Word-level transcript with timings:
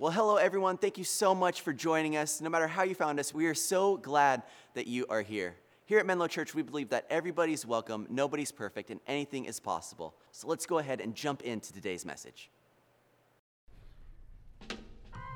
Well, 0.00 0.12
hello, 0.12 0.36
everyone. 0.36 0.76
Thank 0.76 0.96
you 0.96 1.02
so 1.02 1.34
much 1.34 1.62
for 1.62 1.72
joining 1.72 2.16
us. 2.16 2.40
No 2.40 2.48
matter 2.48 2.68
how 2.68 2.84
you 2.84 2.94
found 2.94 3.18
us, 3.18 3.34
we 3.34 3.46
are 3.46 3.54
so 3.54 3.96
glad 3.96 4.44
that 4.74 4.86
you 4.86 5.04
are 5.10 5.22
here. 5.22 5.56
Here 5.86 5.98
at 5.98 6.06
Menlo 6.06 6.28
Church, 6.28 6.54
we 6.54 6.62
believe 6.62 6.90
that 6.90 7.04
everybody's 7.10 7.66
welcome, 7.66 8.06
nobody's 8.08 8.52
perfect, 8.52 8.90
and 8.90 9.00
anything 9.08 9.46
is 9.46 9.58
possible. 9.58 10.14
So 10.30 10.46
let's 10.46 10.66
go 10.66 10.78
ahead 10.78 11.00
and 11.00 11.16
jump 11.16 11.42
into 11.42 11.72
today's 11.72 12.06
message. 12.06 12.48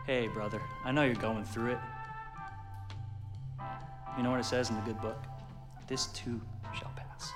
Hey, 0.06 0.28
brother, 0.28 0.62
I 0.84 0.92
know 0.92 1.02
you're 1.02 1.16
going 1.16 1.42
through 1.42 1.72
it. 1.72 1.78
You 4.16 4.22
know 4.22 4.30
what 4.30 4.38
it 4.38 4.44
says 4.44 4.70
in 4.70 4.76
the 4.76 4.82
good 4.82 5.00
book? 5.00 5.18
This 5.88 6.06
too 6.06 6.40
shall 6.78 6.92
pass. 6.94 7.32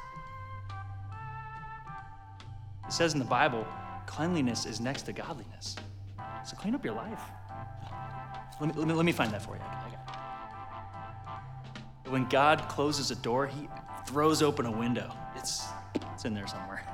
It 2.86 2.92
says 2.92 3.14
in 3.14 3.18
the 3.18 3.24
Bible, 3.24 3.66
cleanliness 4.06 4.64
is 4.64 4.80
next 4.80 5.02
to 5.02 5.12
godliness. 5.12 5.74
So 6.46 6.56
clean 6.56 6.76
up 6.76 6.84
your 6.84 6.94
life. 6.94 7.20
Let 8.60 8.68
me, 8.68 8.74
let 8.78 8.86
me, 8.86 8.94
let 8.94 9.04
me 9.04 9.10
find 9.10 9.32
that 9.32 9.42
for 9.42 9.56
you. 9.56 9.62
When 12.08 12.24
God 12.26 12.68
closes 12.68 13.10
a 13.10 13.16
door, 13.16 13.48
he 13.48 13.68
throws 14.06 14.42
open 14.42 14.64
a 14.64 14.70
window. 14.70 15.12
It's, 15.34 15.66
it's 16.12 16.24
in 16.24 16.34
there 16.34 16.46
somewhere. 16.46 16.86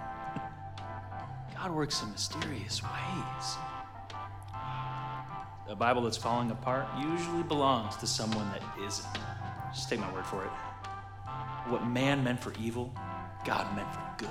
God 1.55 1.71
works 1.71 2.03
in 2.03 2.11
mysterious 2.13 2.83
ways. 2.83 3.57
A 5.69 5.77
Bible 5.77 6.01
that's 6.01 6.17
falling 6.17 6.51
apart 6.51 6.87
usually 6.99 7.43
belongs 7.43 7.97
to 7.97 8.07
someone 8.07 8.51
that 8.53 8.63
isn't. 8.87 9.07
Just 9.75 9.91
take 9.91 10.01
my 10.01 10.11
word 10.15 10.25
for 10.25 10.45
it. 10.45 10.51
What 11.71 11.87
man 11.87 12.25
meant 12.25 12.41
for 12.41 12.55
evil, 12.59 12.91
God 13.45 13.77
meant 13.77 13.93
for 13.93 14.01
good. 14.17 14.31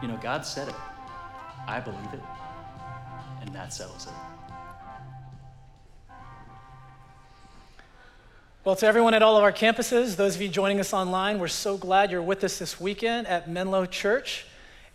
You 0.00 0.08
know, 0.08 0.16
God 0.22 0.46
said 0.46 0.68
it. 0.68 0.74
I 1.66 1.78
believe 1.80 2.14
it 2.14 2.22
and 3.46 3.54
that 3.54 3.72
settles 3.72 4.06
it. 4.06 4.12
Well, 8.64 8.74
to 8.74 8.86
everyone 8.86 9.14
at 9.14 9.22
all 9.22 9.36
of 9.36 9.44
our 9.44 9.52
campuses, 9.52 10.16
those 10.16 10.34
of 10.34 10.42
you 10.42 10.48
joining 10.48 10.80
us 10.80 10.92
online, 10.92 11.38
we're 11.38 11.46
so 11.46 11.76
glad 11.76 12.10
you're 12.10 12.20
with 12.20 12.42
us 12.42 12.58
this 12.58 12.80
weekend 12.80 13.28
at 13.28 13.48
Menlo 13.48 13.86
Church. 13.86 14.44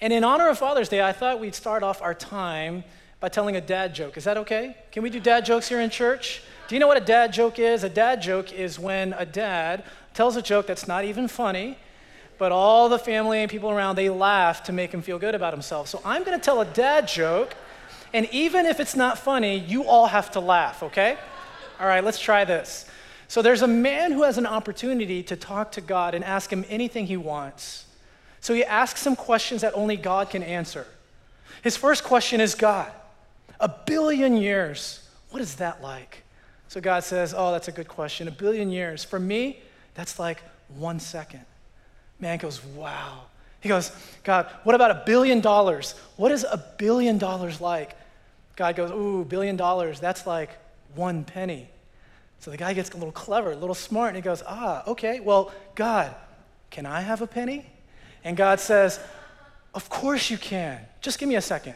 And 0.01 0.11
in 0.11 0.25
honor 0.25 0.49
of 0.49 0.57
Father's 0.57 0.89
Day, 0.89 1.01
I 1.01 1.13
thought 1.13 1.39
we'd 1.39 1.55
start 1.55 1.81
off 1.81 2.01
our 2.01 2.13
time 2.13 2.83
by 3.21 3.29
telling 3.29 3.55
a 3.55 3.61
dad 3.61 3.95
joke. 3.95 4.17
Is 4.17 4.25
that 4.25 4.35
okay? 4.37 4.75
Can 4.91 5.03
we 5.03 5.09
do 5.09 5.21
dad 5.21 5.45
jokes 5.45 5.69
here 5.69 5.79
in 5.79 5.89
church? 5.89 6.41
Do 6.67 6.75
you 6.75 6.79
know 6.79 6.87
what 6.87 6.97
a 6.97 7.05
dad 7.05 7.31
joke 7.31 7.59
is? 7.59 7.85
A 7.85 7.89
dad 7.89 8.21
joke 8.21 8.51
is 8.51 8.77
when 8.77 9.13
a 9.13 9.25
dad 9.25 9.85
tells 10.13 10.35
a 10.35 10.41
joke 10.41 10.67
that's 10.67 10.87
not 10.87 11.05
even 11.05 11.29
funny, 11.29 11.77
but 12.37 12.51
all 12.51 12.89
the 12.89 12.99
family 12.99 13.39
and 13.39 13.49
people 13.49 13.69
around, 13.69 13.95
they 13.95 14.09
laugh 14.09 14.63
to 14.63 14.73
make 14.73 14.91
him 14.91 15.01
feel 15.01 15.19
good 15.19 15.35
about 15.35 15.53
himself. 15.53 15.87
So 15.87 16.01
I'm 16.03 16.23
going 16.23 16.37
to 16.37 16.43
tell 16.43 16.59
a 16.59 16.65
dad 16.65 17.07
joke 17.07 17.55
and 18.13 18.27
even 18.31 18.65
if 18.65 18.79
it's 18.79 18.95
not 18.95 19.17
funny, 19.17 19.57
you 19.57 19.85
all 19.85 20.07
have 20.07 20.31
to 20.31 20.39
laugh, 20.39 20.83
okay? 20.83 21.17
All 21.79 21.87
right, 21.87 22.03
let's 22.03 22.19
try 22.19 22.45
this. 22.45 22.85
So 23.27 23.41
there's 23.41 23.61
a 23.61 23.67
man 23.67 24.11
who 24.11 24.23
has 24.23 24.37
an 24.37 24.45
opportunity 24.45 25.23
to 25.23 25.35
talk 25.35 25.71
to 25.73 25.81
God 25.81 26.13
and 26.13 26.23
ask 26.23 26.51
him 26.51 26.65
anything 26.67 27.07
he 27.07 27.17
wants. 27.17 27.85
So 28.41 28.53
he 28.53 28.63
asks 28.63 29.05
him 29.05 29.15
questions 29.15 29.61
that 29.61 29.73
only 29.73 29.95
God 29.95 30.29
can 30.29 30.43
answer. 30.43 30.85
His 31.63 31.77
first 31.77 32.03
question 32.03 32.41
is 32.41 32.55
God, 32.55 32.91
a 33.59 33.69
billion 33.69 34.35
years, 34.35 35.07
what 35.29 35.41
is 35.41 35.55
that 35.55 35.81
like? 35.81 36.23
So 36.67 36.81
God 36.81 37.03
says, 37.03 37.33
Oh, 37.37 37.51
that's 37.51 37.67
a 37.67 37.71
good 37.71 37.87
question. 37.87 38.27
A 38.27 38.31
billion 38.31 38.69
years. 38.69 39.03
For 39.03 39.19
me, 39.19 39.59
that's 39.93 40.19
like 40.19 40.41
one 40.75 40.99
second. 40.99 41.45
Man 42.19 42.37
goes, 42.37 42.63
Wow. 42.63 43.23
He 43.61 43.69
goes, 43.69 43.91
God, 44.23 44.47
what 44.63 44.73
about 44.73 44.91
a 44.91 45.03
billion 45.05 45.39
dollars? 45.39 45.95
What 46.15 46.31
is 46.31 46.43
a 46.43 46.57
billion 46.77 47.17
dollars 47.17 47.61
like? 47.61 47.95
God 48.61 48.75
goes, 48.75 48.91
Ooh, 48.91 49.25
billion 49.25 49.55
dollars, 49.55 49.99
that's 49.99 50.27
like 50.27 50.51
one 50.93 51.23
penny. 51.23 51.67
So 52.37 52.51
the 52.51 52.57
guy 52.57 52.73
gets 52.73 52.91
a 52.91 52.93
little 52.93 53.11
clever, 53.11 53.53
a 53.53 53.55
little 53.55 53.73
smart, 53.73 54.09
and 54.09 54.17
he 54.17 54.21
goes, 54.21 54.43
Ah, 54.45 54.83
okay, 54.85 55.19
well, 55.19 55.51
God, 55.73 56.13
can 56.69 56.85
I 56.85 57.01
have 57.01 57.23
a 57.23 57.27
penny? 57.27 57.65
And 58.23 58.37
God 58.37 58.59
says, 58.59 58.99
Of 59.73 59.89
course 59.89 60.29
you 60.29 60.37
can. 60.37 60.79
Just 61.01 61.17
give 61.17 61.27
me 61.27 61.37
a 61.37 61.41
second. 61.41 61.73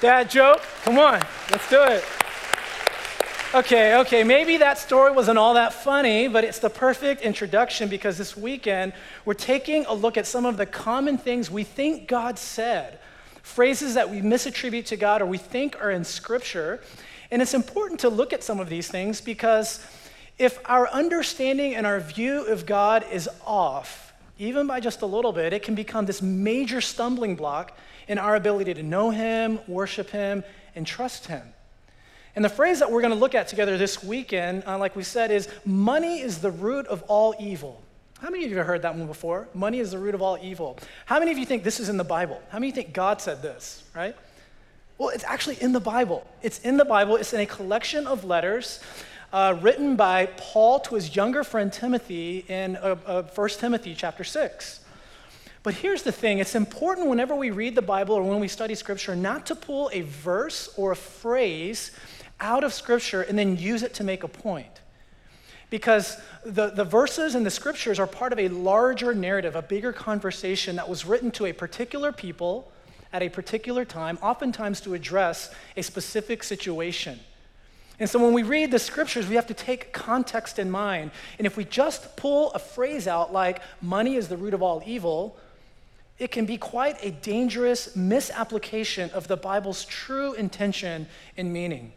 Dad 0.00 0.28
joke? 0.28 0.60
Come 0.82 0.98
on, 0.98 1.20
let's 1.52 1.70
do 1.70 1.84
it. 1.84 2.04
Okay, 3.54 3.96
okay, 3.96 4.24
maybe 4.24 4.58
that 4.58 4.76
story 4.76 5.10
wasn't 5.10 5.38
all 5.38 5.54
that 5.54 5.72
funny, 5.72 6.28
but 6.28 6.44
it's 6.44 6.58
the 6.58 6.68
perfect 6.68 7.22
introduction 7.22 7.88
because 7.88 8.18
this 8.18 8.36
weekend 8.36 8.92
we're 9.24 9.32
taking 9.32 9.86
a 9.86 9.94
look 9.94 10.18
at 10.18 10.26
some 10.26 10.44
of 10.44 10.58
the 10.58 10.66
common 10.66 11.16
things 11.16 11.50
we 11.50 11.64
think 11.64 12.08
God 12.08 12.38
said, 12.38 12.98
phrases 13.42 13.94
that 13.94 14.10
we 14.10 14.20
misattribute 14.20 14.84
to 14.86 14.98
God 14.98 15.22
or 15.22 15.26
we 15.26 15.38
think 15.38 15.80
are 15.80 15.90
in 15.90 16.04
Scripture. 16.04 16.82
And 17.30 17.40
it's 17.40 17.54
important 17.54 18.00
to 18.00 18.10
look 18.10 18.34
at 18.34 18.44
some 18.44 18.60
of 18.60 18.68
these 18.68 18.88
things 18.88 19.22
because 19.22 19.82
if 20.36 20.58
our 20.66 20.86
understanding 20.90 21.74
and 21.74 21.86
our 21.86 22.00
view 22.00 22.44
of 22.48 22.66
God 22.66 23.06
is 23.10 23.30
off, 23.46 24.12
even 24.38 24.66
by 24.66 24.78
just 24.78 25.00
a 25.00 25.06
little 25.06 25.32
bit, 25.32 25.54
it 25.54 25.62
can 25.62 25.74
become 25.74 26.04
this 26.04 26.20
major 26.20 26.82
stumbling 26.82 27.34
block 27.34 27.74
in 28.08 28.18
our 28.18 28.36
ability 28.36 28.74
to 28.74 28.82
know 28.82 29.08
Him, 29.08 29.58
worship 29.66 30.10
Him, 30.10 30.44
and 30.74 30.86
trust 30.86 31.28
Him. 31.28 31.54
And 32.38 32.44
the 32.44 32.48
phrase 32.48 32.78
that 32.78 32.92
we're 32.92 33.00
going 33.00 33.12
to 33.12 33.18
look 33.18 33.34
at 33.34 33.48
together 33.48 33.76
this 33.76 34.00
weekend, 34.00 34.62
uh, 34.64 34.78
like 34.78 34.94
we 34.94 35.02
said, 35.02 35.32
is 35.32 35.48
money 35.64 36.20
is 36.20 36.38
the 36.38 36.52
root 36.52 36.86
of 36.86 37.02
all 37.08 37.34
evil. 37.40 37.82
How 38.20 38.30
many 38.30 38.44
of 38.44 38.52
you 38.52 38.58
have 38.58 38.66
heard 38.68 38.82
that 38.82 38.94
one 38.94 39.08
before? 39.08 39.48
Money 39.54 39.80
is 39.80 39.90
the 39.90 39.98
root 39.98 40.14
of 40.14 40.22
all 40.22 40.38
evil. 40.40 40.78
How 41.06 41.18
many 41.18 41.32
of 41.32 41.38
you 41.38 41.44
think 41.44 41.64
this 41.64 41.80
is 41.80 41.88
in 41.88 41.96
the 41.96 42.04
Bible? 42.04 42.40
How 42.50 42.60
many 42.60 42.70
think 42.70 42.92
God 42.92 43.20
said 43.20 43.42
this, 43.42 43.82
right? 43.92 44.14
Well, 44.98 45.08
it's 45.08 45.24
actually 45.24 45.60
in 45.60 45.72
the 45.72 45.80
Bible. 45.80 46.24
It's 46.40 46.60
in 46.60 46.76
the 46.76 46.84
Bible. 46.84 47.16
It's 47.16 47.32
in 47.32 47.40
a 47.40 47.46
collection 47.46 48.06
of 48.06 48.22
letters 48.22 48.78
uh, 49.32 49.58
written 49.60 49.96
by 49.96 50.26
Paul 50.36 50.78
to 50.78 50.94
his 50.94 51.16
younger 51.16 51.42
friend 51.42 51.72
Timothy 51.72 52.44
in 52.46 52.76
uh, 52.76 52.94
uh, 53.04 53.22
1 53.24 53.48
Timothy 53.48 53.96
chapter 53.96 54.22
6. 54.22 54.84
But 55.64 55.74
here's 55.74 56.04
the 56.04 56.12
thing 56.12 56.38
it's 56.38 56.54
important 56.54 57.08
whenever 57.08 57.34
we 57.34 57.50
read 57.50 57.74
the 57.74 57.82
Bible 57.82 58.14
or 58.14 58.22
when 58.22 58.38
we 58.38 58.46
study 58.46 58.76
Scripture 58.76 59.16
not 59.16 59.44
to 59.46 59.56
pull 59.56 59.90
a 59.92 60.02
verse 60.02 60.72
or 60.76 60.92
a 60.92 60.96
phrase 60.96 61.90
out 62.40 62.64
of 62.64 62.72
Scripture 62.72 63.22
and 63.22 63.38
then 63.38 63.56
use 63.56 63.82
it 63.82 63.94
to 63.94 64.04
make 64.04 64.22
a 64.24 64.28
point. 64.28 64.80
Because 65.70 66.18
the, 66.44 66.70
the 66.70 66.84
verses 66.84 67.34
and 67.34 67.44
the 67.44 67.50
scriptures 67.50 67.98
are 67.98 68.06
part 68.06 68.32
of 68.32 68.38
a 68.38 68.48
larger 68.48 69.14
narrative, 69.14 69.54
a 69.54 69.60
bigger 69.60 69.92
conversation 69.92 70.76
that 70.76 70.88
was 70.88 71.04
written 71.04 71.30
to 71.32 71.44
a 71.46 71.52
particular 71.52 72.10
people 72.10 72.72
at 73.12 73.22
a 73.22 73.28
particular 73.28 73.84
time, 73.84 74.18
oftentimes 74.22 74.80
to 74.82 74.94
address 74.94 75.54
a 75.76 75.82
specific 75.82 76.42
situation. 76.42 77.18
And 78.00 78.08
so 78.08 78.18
when 78.18 78.32
we 78.32 78.44
read 78.44 78.70
the 78.70 78.78
scriptures, 78.78 79.26
we 79.26 79.34
have 79.34 79.46
to 79.48 79.54
take 79.54 79.92
context 79.92 80.58
in 80.58 80.70
mind. 80.70 81.10
And 81.38 81.46
if 81.46 81.56
we 81.56 81.64
just 81.64 82.16
pull 82.16 82.52
a 82.52 82.58
phrase 82.58 83.08
out 83.08 83.32
like, 83.32 83.60
money 83.82 84.14
is 84.14 84.28
the 84.28 84.36
root 84.36 84.54
of 84.54 84.62
all 84.62 84.82
evil, 84.86 85.36
it 86.18 86.30
can 86.30 86.46
be 86.46 86.58
quite 86.58 86.96
a 87.02 87.10
dangerous 87.10 87.94
misapplication 87.96 89.10
of 89.10 89.26
the 89.26 89.36
Bible's 89.36 89.84
true 89.84 90.32
intention 90.34 91.08
and 91.36 91.52
meaning. 91.52 91.92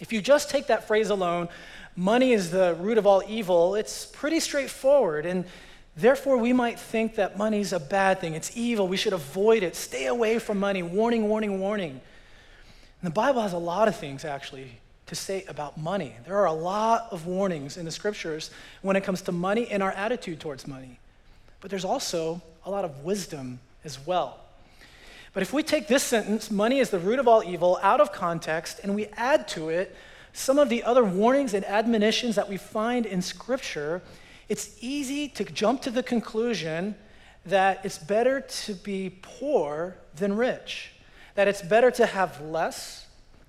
If 0.00 0.12
you 0.12 0.20
just 0.20 0.50
take 0.50 0.66
that 0.66 0.86
phrase 0.86 1.10
alone, 1.10 1.48
money 1.96 2.32
is 2.32 2.50
the 2.50 2.74
root 2.80 2.98
of 2.98 3.06
all 3.06 3.22
evil, 3.26 3.74
it's 3.74 4.06
pretty 4.06 4.40
straightforward. 4.40 5.26
And 5.26 5.44
therefore, 5.96 6.36
we 6.36 6.52
might 6.52 6.78
think 6.78 7.16
that 7.16 7.38
money's 7.38 7.72
a 7.72 7.80
bad 7.80 8.20
thing, 8.20 8.34
it's 8.34 8.56
evil, 8.56 8.88
we 8.88 8.96
should 8.96 9.12
avoid 9.12 9.62
it, 9.62 9.76
stay 9.76 10.06
away 10.06 10.38
from 10.38 10.58
money, 10.58 10.82
warning, 10.82 11.28
warning, 11.28 11.60
warning. 11.60 12.00
And 13.00 13.10
the 13.10 13.14
Bible 13.14 13.42
has 13.42 13.52
a 13.52 13.58
lot 13.58 13.88
of 13.88 13.96
things 13.96 14.24
actually 14.24 14.78
to 15.06 15.14
say 15.14 15.44
about 15.48 15.76
money. 15.76 16.14
There 16.24 16.36
are 16.36 16.46
a 16.46 16.52
lot 16.52 17.08
of 17.10 17.26
warnings 17.26 17.76
in 17.76 17.84
the 17.84 17.90
scriptures 17.90 18.50
when 18.80 18.96
it 18.96 19.04
comes 19.04 19.22
to 19.22 19.32
money 19.32 19.68
and 19.70 19.82
our 19.82 19.92
attitude 19.92 20.40
towards 20.40 20.66
money. 20.66 20.98
But 21.60 21.70
there's 21.70 21.84
also 21.84 22.40
a 22.64 22.70
lot 22.70 22.84
of 22.84 23.04
wisdom 23.04 23.60
as 23.84 24.04
well. 24.06 24.40
But 25.32 25.42
if 25.42 25.52
we 25.52 25.62
take 25.62 25.88
this 25.88 26.02
sentence, 26.02 26.50
money 26.50 26.78
is 26.78 26.90
the 26.90 26.98
root 26.98 27.18
of 27.18 27.26
all 27.26 27.42
evil, 27.42 27.78
out 27.82 28.00
of 28.00 28.12
context, 28.12 28.80
and 28.82 28.94
we 28.94 29.06
add 29.16 29.48
to 29.48 29.70
it 29.70 29.96
some 30.32 30.58
of 30.58 30.68
the 30.68 30.82
other 30.82 31.04
warnings 31.04 31.54
and 31.54 31.64
admonitions 31.64 32.36
that 32.36 32.48
we 32.48 32.56
find 32.56 33.06
in 33.06 33.22
Scripture, 33.22 34.02
it's 34.48 34.76
easy 34.80 35.28
to 35.28 35.44
jump 35.44 35.82
to 35.82 35.90
the 35.90 36.02
conclusion 36.02 36.94
that 37.46 37.80
it's 37.84 37.98
better 37.98 38.40
to 38.40 38.74
be 38.74 39.18
poor 39.22 39.96
than 40.16 40.36
rich, 40.36 40.92
that 41.34 41.48
it's 41.48 41.62
better 41.62 41.90
to 41.90 42.06
have 42.06 42.40
less 42.40 43.06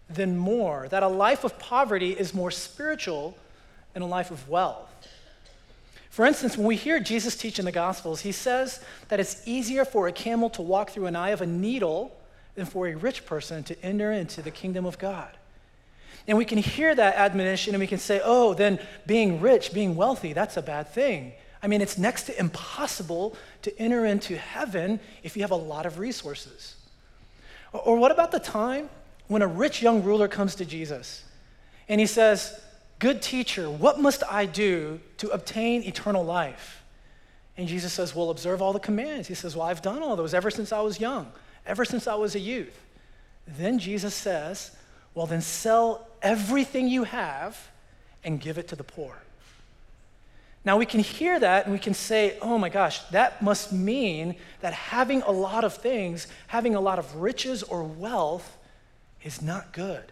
than 0.09 0.38
more, 0.38 0.88
that 0.89 1.03
a 1.03 1.07
life 1.07 1.44
of 1.44 1.57
poverty 1.59 2.12
is 2.12 2.33
more 2.33 2.51
spiritual 2.51 3.38
than 3.94 4.03
a 4.03 4.07
life 4.07 4.31
of 4.31 4.47
wealth. 4.50 4.92
For 6.13 6.27
instance, 6.27 6.56
when 6.56 6.68
we 6.68 6.75
hear 6.75 7.00
Jesus 7.00 7.36
teach 7.36 7.57
in 7.57 7.65
the 7.65 7.71
Gospels, 7.71 8.21
he 8.21 8.31
says 8.31 8.80
that 9.07 9.19
it's 9.19 9.42
easier 9.48 9.83
for 9.83 10.07
a 10.07 10.12
camel 10.12 10.48
to 10.51 10.62
walk 10.62 10.92
through 10.92 11.07
an 11.07 11.15
eye 11.15 11.31
of 11.31 11.42
a 11.42 11.48
needle 11.48 12.15
than 12.54 12.68
for 12.68 12.86
a 12.86 12.94
rich 12.94 13.25
person 13.25 13.63
to 13.63 13.83
enter 13.83 14.12
into 14.12 14.44
the 14.44 14.51
kingdom 14.51 14.86
of 14.86 15.00
God. 15.00 15.36
And 16.27 16.38
we 16.38 16.45
can 16.45 16.60
hear 16.60 16.94
that 16.94 17.15
admonition 17.15 17.74
and 17.74 17.81
we 17.81 17.88
can 17.88 17.98
say, 17.98 18.21
oh, 18.24 18.54
then 18.54 18.77
being 19.07 19.42
rich, 19.42 19.74
being 19.74 19.95
wealthy, 19.95 20.33
that's 20.33 20.56
a 20.56 20.62
bad 20.62 20.88
thing. 20.88 21.33
I 21.63 21.68
mean, 21.68 21.81
it's 21.81 21.98
next 21.98 22.25
to 22.25 22.39
impossible 22.39 23.36
to 23.63 23.75
enter 23.80 24.06
into 24.06 24.38
heaven 24.38 25.00
if 25.24 25.36
you 25.36 25.42
have 25.42 25.50
a 25.50 25.56
lot 25.56 25.88
of 25.88 25.98
resources. 25.98 26.75
Or, 27.71 27.81
or 27.81 27.98
what 27.98 28.12
about 28.12 28.31
the 28.31 28.39
time 28.39 28.88
when 29.30 29.42
a 29.42 29.48
rich 29.48 29.81
young 29.81 30.04
ruler 30.04 30.27
comes 30.27 30.54
to 30.57 30.65
Jesus 30.65 31.24
and 31.89 32.00
he 32.00 32.06
says, 32.06 32.62
Good 33.03 33.21
teacher, 33.21 33.69
what 33.69 34.00
must 34.00 34.23
I 34.31 34.45
do 34.45 35.01
to 35.17 35.27
obtain 35.31 35.83
eternal 35.83 36.23
life? 36.23 36.85
And 37.57 37.67
Jesus 37.67 37.91
says, 37.91 38.15
Well, 38.15 38.29
observe 38.29 38.61
all 38.61 38.71
the 38.71 38.79
commands. 38.79 39.27
He 39.27 39.33
says, 39.33 39.57
Well, 39.57 39.65
I've 39.65 39.81
done 39.81 40.01
all 40.01 40.15
those 40.15 40.33
ever 40.33 40.50
since 40.50 40.71
I 40.71 40.79
was 40.79 41.01
young, 41.01 41.29
ever 41.65 41.83
since 41.83 42.07
I 42.07 42.15
was 42.15 42.33
a 42.35 42.39
youth. 42.39 42.79
Then 43.45 43.77
Jesus 43.77 44.15
says, 44.15 44.71
Well, 45.15 45.25
then 45.25 45.41
sell 45.41 46.07
everything 46.21 46.88
you 46.88 47.03
have 47.03 47.69
and 48.23 48.39
give 48.39 48.57
it 48.57 48.69
to 48.69 48.77
the 48.77 48.85
poor. 48.85 49.17
Now, 50.63 50.77
we 50.77 50.85
can 50.85 51.01
hear 51.01 51.38
that 51.41 51.65
and 51.65 51.73
we 51.73 51.79
can 51.79 51.94
say, 51.94 52.38
oh 52.41 52.57
my 52.57 52.69
gosh, 52.69 53.00
that 53.09 53.41
must 53.41 53.73
mean 53.73 54.38
that 54.61 54.71
having 54.71 55.23
a 55.23 55.31
lot 55.31 55.65
of 55.65 55.73
things, 55.73 56.27
having 56.47 56.73
a 56.73 56.79
lot 56.79 57.00
of 57.00 57.17
riches 57.17 57.63
or 57.63 57.83
wealth, 57.83 58.57
is 59.23 59.41
not 59.41 59.73
good. 59.73 60.05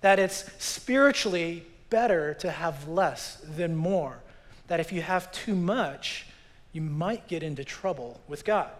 That 0.00 0.20
it's 0.20 0.48
spiritually 0.62 1.66
better 1.90 2.34
to 2.34 2.50
have 2.50 2.88
less 2.88 3.36
than 3.56 3.74
more. 3.76 4.18
That 4.66 4.80
if 4.80 4.92
you 4.92 5.02
have 5.02 5.30
too 5.32 5.54
much, 5.54 6.26
you 6.72 6.80
might 6.80 7.26
get 7.28 7.42
into 7.42 7.64
trouble 7.64 8.20
with 8.28 8.44
God. 8.44 8.70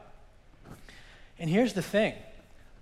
And 1.39 1.49
here's 1.49 1.73
the 1.73 1.83
thing 1.83 2.15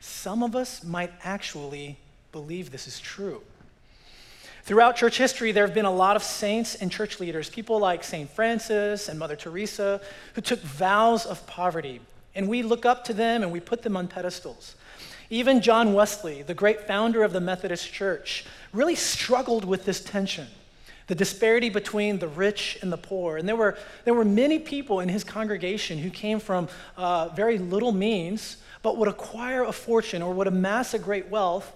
some 0.01 0.43
of 0.43 0.55
us 0.55 0.85
might 0.85 1.13
actually 1.23 1.99
believe 2.33 2.71
this 2.71 2.87
is 2.87 3.01
true. 3.01 3.43
Throughout 4.63 4.97
church 4.97 5.17
history, 5.17 5.53
there 5.53 5.65
have 5.65 5.75
been 5.75 5.85
a 5.85 5.93
lot 5.93 6.17
of 6.17 6.25
saints 6.25 6.75
and 6.75 6.91
church 6.91 7.21
leaders, 7.21 7.49
people 7.49 7.79
like 7.79 8.03
St. 8.03 8.29
Francis 8.29 9.09
and 9.09 9.17
Mother 9.17 9.37
Teresa, 9.37 10.01
who 10.35 10.41
took 10.41 10.61
vows 10.61 11.25
of 11.25 11.47
poverty. 11.47 12.01
And 12.35 12.49
we 12.49 12.63
look 12.65 12.85
up 12.85 13.05
to 13.05 13.15
them 13.15 13.45
and 13.45 13.53
we 13.53 13.61
put 13.61 13.83
them 13.83 13.97
on 13.97 14.09
pedestals. 14.09 14.75
Even 15.29 15.61
John 15.61 15.93
Wesley, 15.93 16.43
the 16.43 16.55
great 16.55 16.87
founder 16.87 17.23
of 17.23 17.33
the 17.33 17.41
Methodist 17.41 17.93
Church, 17.93 18.45
really 18.73 18.95
struggled 18.95 19.65
with 19.65 19.85
this 19.85 20.03
tension 20.03 20.47
the 21.09 21.15
disparity 21.15 21.71
between 21.71 22.19
the 22.19 22.27
rich 22.27 22.79
and 22.83 22.93
the 22.93 22.97
poor. 22.97 23.37
And 23.37 23.49
there 23.49 23.55
were, 23.55 23.79
there 24.05 24.13
were 24.13 24.25
many 24.25 24.59
people 24.59 24.99
in 24.99 25.09
his 25.09 25.23
congregation 25.23 25.99
who 25.99 26.11
came 26.11 26.41
from 26.41 26.69
uh, 26.97 27.29
very 27.29 27.59
little 27.59 27.93
means, 27.93 28.57
but 28.83 28.97
would 28.97 29.07
acquire 29.07 29.63
a 29.63 29.71
fortune 29.71 30.21
or 30.21 30.35
would 30.35 30.49
amass 30.49 30.95
a 30.95 30.99
great 30.99 31.29
wealth 31.29 31.73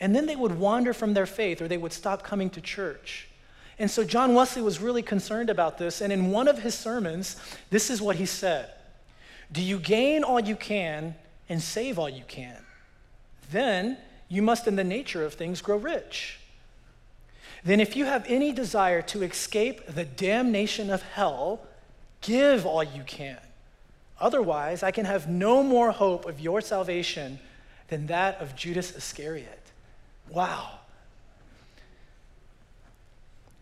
and 0.00 0.14
then 0.14 0.26
they 0.26 0.36
would 0.36 0.58
wander 0.58 0.92
from 0.92 1.14
their 1.14 1.26
faith 1.26 1.62
or 1.62 1.68
they 1.68 1.78
would 1.78 1.92
stop 1.92 2.22
coming 2.22 2.50
to 2.50 2.60
church. 2.60 3.28
And 3.78 3.90
so 3.90 4.04
John 4.04 4.34
Wesley 4.34 4.62
was 4.62 4.80
really 4.80 5.02
concerned 5.02 5.50
about 5.50 5.78
this. 5.78 6.00
And 6.00 6.12
in 6.12 6.30
one 6.30 6.46
of 6.46 6.58
his 6.58 6.74
sermons, 6.74 7.36
this 7.70 7.90
is 7.90 8.00
what 8.00 8.16
he 8.16 8.26
said 8.26 8.70
Do 9.50 9.62
you 9.62 9.78
gain 9.78 10.22
all 10.22 10.40
you 10.40 10.56
can 10.56 11.14
and 11.48 11.62
save 11.62 11.98
all 11.98 12.08
you 12.08 12.24
can? 12.26 12.63
Then 13.50 13.98
you 14.28 14.42
must, 14.42 14.66
in 14.66 14.76
the 14.76 14.84
nature 14.84 15.24
of 15.24 15.34
things, 15.34 15.60
grow 15.60 15.76
rich. 15.76 16.38
Then, 17.64 17.80
if 17.80 17.96
you 17.96 18.04
have 18.04 18.24
any 18.28 18.52
desire 18.52 19.00
to 19.02 19.22
escape 19.22 19.86
the 19.86 20.04
damnation 20.04 20.90
of 20.90 21.02
hell, 21.02 21.60
give 22.20 22.66
all 22.66 22.84
you 22.84 23.02
can. 23.04 23.38
Otherwise, 24.20 24.82
I 24.82 24.90
can 24.90 25.06
have 25.06 25.28
no 25.28 25.62
more 25.62 25.90
hope 25.90 26.26
of 26.26 26.40
your 26.40 26.60
salvation 26.60 27.38
than 27.88 28.06
that 28.06 28.40
of 28.40 28.54
Judas 28.54 28.94
Iscariot. 28.94 29.60
Wow. 30.28 30.78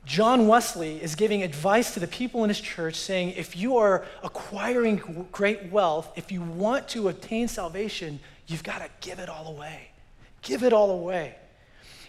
John 0.04 0.48
Wesley 0.48 1.00
is 1.00 1.14
giving 1.14 1.42
advice 1.42 1.94
to 1.94 2.00
the 2.00 2.08
people 2.08 2.42
in 2.42 2.48
his 2.48 2.60
church 2.60 2.96
saying 2.96 3.34
if 3.36 3.56
you 3.56 3.76
are 3.76 4.04
acquiring 4.24 5.28
great 5.30 5.70
wealth, 5.70 6.10
if 6.16 6.32
you 6.32 6.42
want 6.42 6.88
to 6.88 7.08
obtain 7.08 7.46
salvation, 7.46 8.18
you've 8.46 8.62
got 8.62 8.78
to 8.78 8.88
give 9.00 9.18
it 9.18 9.28
all 9.28 9.48
away. 9.48 9.90
Give 10.42 10.62
it 10.62 10.72
all 10.72 10.90
away. 10.90 11.36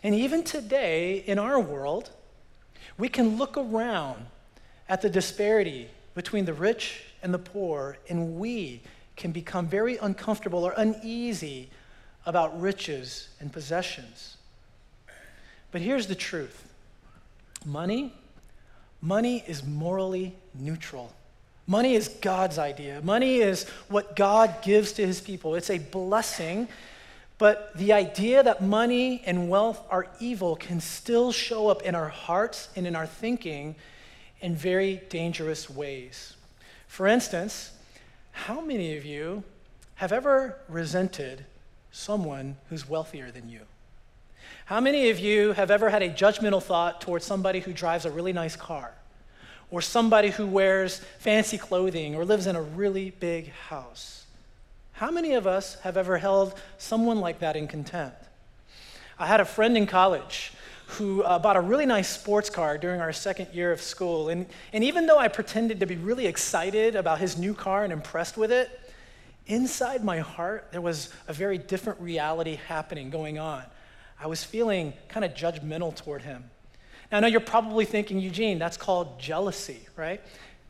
And 0.02 0.14
even 0.16 0.44
today 0.44 1.24
in 1.26 1.40
our 1.40 1.60
world, 1.60 2.10
we 2.98 3.10
can 3.10 3.38
look 3.38 3.58
around 3.58 4.26
at 4.90 5.02
the 5.02 5.10
disparity 5.10 5.90
between 6.14 6.46
the 6.46 6.54
rich 6.54 7.04
and 7.24 7.34
the 7.34 7.40
poor, 7.40 7.98
and 8.10 8.38
we 8.38 8.82
can 9.16 9.32
become 9.32 9.68
very 9.68 9.98
uncomfortable 9.98 10.64
or 10.64 10.74
uneasy 10.78 11.70
about 12.26 12.60
riches 12.60 13.30
and 13.40 13.52
possessions. 13.52 14.38
But 15.72 15.82
here's 15.82 16.08
the 16.08 16.16
truth 16.16 16.68
money, 17.66 18.14
money 19.02 19.44
is 19.48 19.64
morally 19.64 20.36
neutral. 20.54 21.14
Money 21.66 21.96
is 21.96 22.10
God's 22.10 22.58
idea. 22.58 23.02
Money 23.02 23.38
is 23.38 23.68
what 23.88 24.16
God 24.16 24.62
gives 24.64 24.94
to 24.94 25.06
his 25.06 25.22
people. 25.22 25.56
It's 25.56 25.70
a 25.70 25.78
blessing. 25.78 26.68
But 27.38 27.76
the 27.76 27.94
idea 27.94 28.44
that 28.44 28.62
money 28.62 29.22
and 29.26 29.50
wealth 29.50 29.82
are 29.90 30.08
evil 30.20 30.56
can 30.56 30.80
still 30.80 31.32
show 31.32 31.68
up 31.68 31.82
in 31.82 31.96
our 31.96 32.10
hearts 32.10 32.70
and 32.76 32.86
in 32.86 32.96
our 32.96 33.08
thinking 33.08 33.76
in 34.42 34.56
very 34.56 35.02
dangerous 35.10 35.70
ways. 35.70 36.36
For 36.88 37.08
instance, 37.08 37.72
how 38.32 38.62
many 38.62 38.98
of 38.98 39.06
you 39.06 39.44
have 39.96 40.12
ever 40.12 40.58
resented 40.68 41.46
someone 41.92 42.58
who's 42.70 42.88
wealthier 42.88 43.32
than 43.32 43.50
you? 43.50 43.62
How 44.66 44.80
many 44.80 45.10
of 45.10 45.20
you 45.20 45.54
have 45.54 45.72
ever 45.72 45.90
had 45.90 46.02
a 46.02 46.10
judgmental 46.10 46.62
thought 46.62 47.02
towards 47.02 47.26
somebody 47.26 47.60
who 47.60 47.74
drives 47.74 48.06
a 48.06 48.12
really 48.12 48.34
nice 48.34 48.56
car, 48.56 48.94
or 49.74 49.82
somebody 49.82 50.30
who 50.30 50.46
wears 50.46 51.00
fancy 51.18 51.58
clothing, 51.58 52.14
or 52.14 52.24
lives 52.24 52.46
in 52.46 52.56
a 52.56 52.62
really 52.62 53.10
big 53.10 53.52
house? 53.54 54.28
How 54.92 55.10
many 55.10 55.34
of 55.34 55.48
us 55.48 55.80
have 55.82 55.98
ever 55.98 56.20
held 56.20 56.54
someone 56.78 57.20
like 57.20 57.40
that 57.40 57.56
in 57.56 57.68
contempt? 57.68 58.24
I 59.18 59.26
had 59.26 59.40
a 59.40 59.46
friend 59.46 59.76
in 59.76 59.88
college 59.88 60.54
who 60.86 61.24
uh, 61.24 61.40
bought 61.40 61.56
a 61.56 61.60
really 61.60 61.88
nice 61.88 62.08
sports 62.08 62.52
car 62.52 62.78
during 62.78 63.02
our 63.02 63.12
second 63.12 63.48
year 63.52 63.72
of 63.72 63.82
school. 63.82 64.30
And, 64.30 64.46
and 64.74 64.84
even 64.84 65.08
though 65.08 65.18
I 65.18 65.28
pretended 65.28 65.80
to 65.80 65.88
be 65.88 65.96
really 65.96 66.28
excited 66.28 66.96
about 66.96 67.18
his 67.18 67.36
new 67.36 67.56
car 67.56 67.84
and 67.84 67.92
impressed 67.92 68.38
with 68.38 68.52
it, 68.52 68.70
inside 69.48 70.04
my 70.04 70.20
heart, 70.20 70.68
there 70.72 70.82
was 70.82 71.10
a 71.28 71.34
very 71.34 71.58
different 71.58 72.00
reality 72.00 72.60
happening 72.68 73.10
going 73.10 73.40
on. 73.40 73.64
I 74.20 74.28
was 74.28 74.44
feeling 74.44 74.94
kind 75.10 75.26
of 75.26 75.34
judgmental 75.34 75.96
toward 75.96 76.22
him. 76.22 76.44
Now, 77.14 77.18
I 77.18 77.20
know 77.20 77.28
you're 77.28 77.42
probably 77.42 77.86
thinking, 77.86 78.18
Eugene, 78.18 78.58
that's 78.58 78.76
called 78.76 79.20
jealousy, 79.20 79.82
right? 79.96 80.20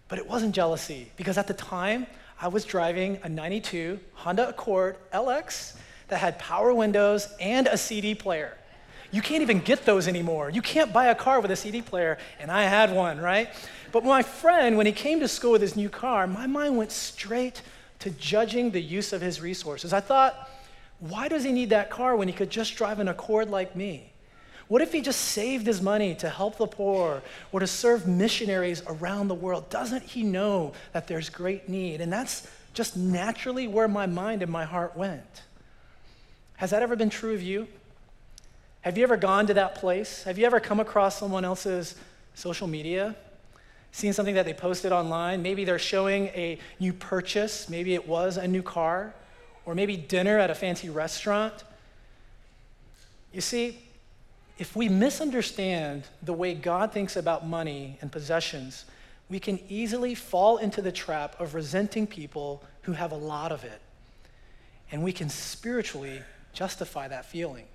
But 0.09 0.19
it 0.19 0.27
wasn't 0.27 0.53
jealousy 0.53 1.09
because 1.15 1.37
at 1.37 1.47
the 1.47 1.53
time, 1.53 2.05
I 2.37 2.49
was 2.49 2.65
driving 2.65 3.17
a 3.23 3.29
92 3.29 3.97
Honda 4.11 4.49
Accord 4.49 4.97
LX 5.13 5.77
that 6.09 6.17
had 6.17 6.37
power 6.39 6.73
windows 6.73 7.29
and 7.39 7.67
a 7.67 7.77
CD 7.77 8.13
player. 8.13 8.57
You 9.09 9.21
can't 9.21 9.41
even 9.41 9.61
get 9.61 9.85
those 9.85 10.05
anymore. 10.05 10.49
You 10.49 10.61
can't 10.61 10.91
buy 10.91 11.05
a 11.05 11.15
car 11.15 11.39
with 11.39 11.49
a 11.49 11.55
CD 11.55 11.81
player, 11.81 12.17
and 12.41 12.51
I 12.51 12.63
had 12.63 12.93
one, 12.93 13.21
right? 13.21 13.47
But 13.93 14.03
my 14.03 14.21
friend, 14.21 14.75
when 14.75 14.85
he 14.85 14.91
came 14.91 15.21
to 15.21 15.29
school 15.29 15.53
with 15.53 15.61
his 15.61 15.77
new 15.77 15.87
car, 15.87 16.27
my 16.27 16.45
mind 16.45 16.75
went 16.75 16.91
straight 16.91 17.61
to 17.99 18.09
judging 18.09 18.71
the 18.71 18.81
use 18.81 19.13
of 19.13 19.21
his 19.21 19.39
resources. 19.39 19.93
I 19.93 20.01
thought, 20.01 20.49
why 20.99 21.29
does 21.29 21.45
he 21.45 21.53
need 21.53 21.69
that 21.69 21.89
car 21.89 22.17
when 22.17 22.27
he 22.27 22.33
could 22.33 22.49
just 22.49 22.75
drive 22.75 22.99
an 22.99 23.07
Accord 23.07 23.49
like 23.49 23.77
me? 23.77 24.12
What 24.73 24.81
if 24.81 24.91
he 24.91 25.01
just 25.01 25.21
saved 25.21 25.67
his 25.67 25.83
money 25.83 26.15
to 26.15 26.27
help 26.27 26.57
the 26.57 26.65
poor 26.65 27.21
or 27.51 27.59
to 27.59 27.67
serve 27.67 28.07
missionaries 28.07 28.81
around 28.87 29.27
the 29.27 29.35
world? 29.35 29.69
Doesn't 29.69 30.01
he 30.01 30.23
know 30.23 30.73
that 30.93 31.05
there's 31.05 31.29
great 31.29 31.69
need? 31.69 32.01
And 32.01 32.11
that's 32.11 32.47
just 32.73 32.97
naturally 32.97 33.67
where 33.67 33.87
my 33.87 34.07
mind 34.07 34.41
and 34.41 34.51
my 34.51 34.65
heart 34.65 34.97
went. 34.97 35.43
Has 36.55 36.71
that 36.71 36.81
ever 36.81 36.95
been 36.95 37.11
true 37.11 37.35
of 37.35 37.43
you? 37.43 37.67
Have 38.81 38.97
you 38.97 39.03
ever 39.03 39.15
gone 39.15 39.45
to 39.45 39.53
that 39.53 39.75
place? 39.75 40.23
Have 40.23 40.39
you 40.39 40.45
ever 40.47 40.59
come 40.59 40.79
across 40.79 41.19
someone 41.19 41.45
else's 41.45 41.93
social 42.33 42.65
media? 42.65 43.15
Seen 43.91 44.11
something 44.11 44.33
that 44.33 44.45
they 44.45 44.55
posted 44.55 44.91
online? 44.91 45.43
Maybe 45.43 45.65
they're 45.65 45.77
showing 45.77 46.29
a 46.29 46.57
new 46.79 46.93
purchase, 46.93 47.69
maybe 47.69 47.93
it 47.93 48.07
was 48.07 48.37
a 48.37 48.47
new 48.47 48.63
car 48.63 49.13
or 49.67 49.75
maybe 49.75 49.97
dinner 49.97 50.39
at 50.39 50.49
a 50.49 50.55
fancy 50.55 50.89
restaurant. 50.89 51.63
You 53.31 53.41
see, 53.41 53.77
if 54.63 54.77
we 54.77 54.87
misunderstand 54.87 56.03
the 56.21 56.31
way 56.31 56.53
God 56.53 56.93
thinks 56.93 57.17
about 57.17 57.45
money 57.45 57.97
and 57.99 58.09
possessions, 58.09 58.85
we 59.27 59.37
can 59.37 59.59
easily 59.67 60.15
fall 60.15 60.55
into 60.55 60.81
the 60.81 60.89
trap 60.89 61.37
of 61.37 61.53
resenting 61.53 62.07
people 62.07 62.63
who 62.83 62.93
have 62.93 63.11
a 63.11 63.17
lot 63.17 63.51
of 63.51 63.65
it. 63.65 63.81
And 64.89 65.03
we 65.03 65.11
can 65.11 65.27
spiritually 65.27 66.21
justify 66.53 67.09
that 67.09 67.25
feeling. 67.25 67.65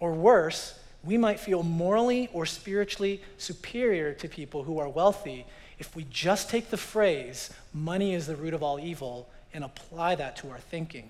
Or 0.00 0.12
worse, 0.12 0.80
we 1.04 1.16
might 1.16 1.38
feel 1.38 1.62
morally 1.62 2.28
or 2.32 2.44
spiritually 2.44 3.22
superior 3.38 4.12
to 4.14 4.28
people 4.28 4.64
who 4.64 4.80
are 4.80 4.88
wealthy 4.88 5.46
if 5.78 5.94
we 5.94 6.08
just 6.10 6.50
take 6.50 6.70
the 6.70 6.76
phrase, 6.76 7.50
money 7.72 8.14
is 8.14 8.26
the 8.26 8.34
root 8.34 8.52
of 8.52 8.64
all 8.64 8.80
evil, 8.80 9.28
and 9.54 9.62
apply 9.62 10.16
that 10.16 10.34
to 10.38 10.50
our 10.50 10.58
thinking. 10.58 11.08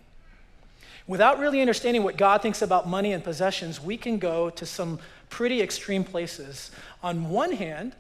Without 1.11 1.41
really 1.41 1.61
understanding 1.61 2.05
what 2.05 2.17
God 2.17 2.41
thinks 2.41 2.63
about 2.63 2.89
money 2.89 3.13
and 3.13 3.25
possessions, 3.25 3.81
we 3.81 3.97
can 3.97 4.19
go 4.19 4.49
to 4.51 4.65
some 4.65 5.01
pretty 5.29 5.61
extreme 5.61 6.05
places. 6.05 6.71
On 7.03 7.31
one 7.31 7.53
hand, 7.53 7.95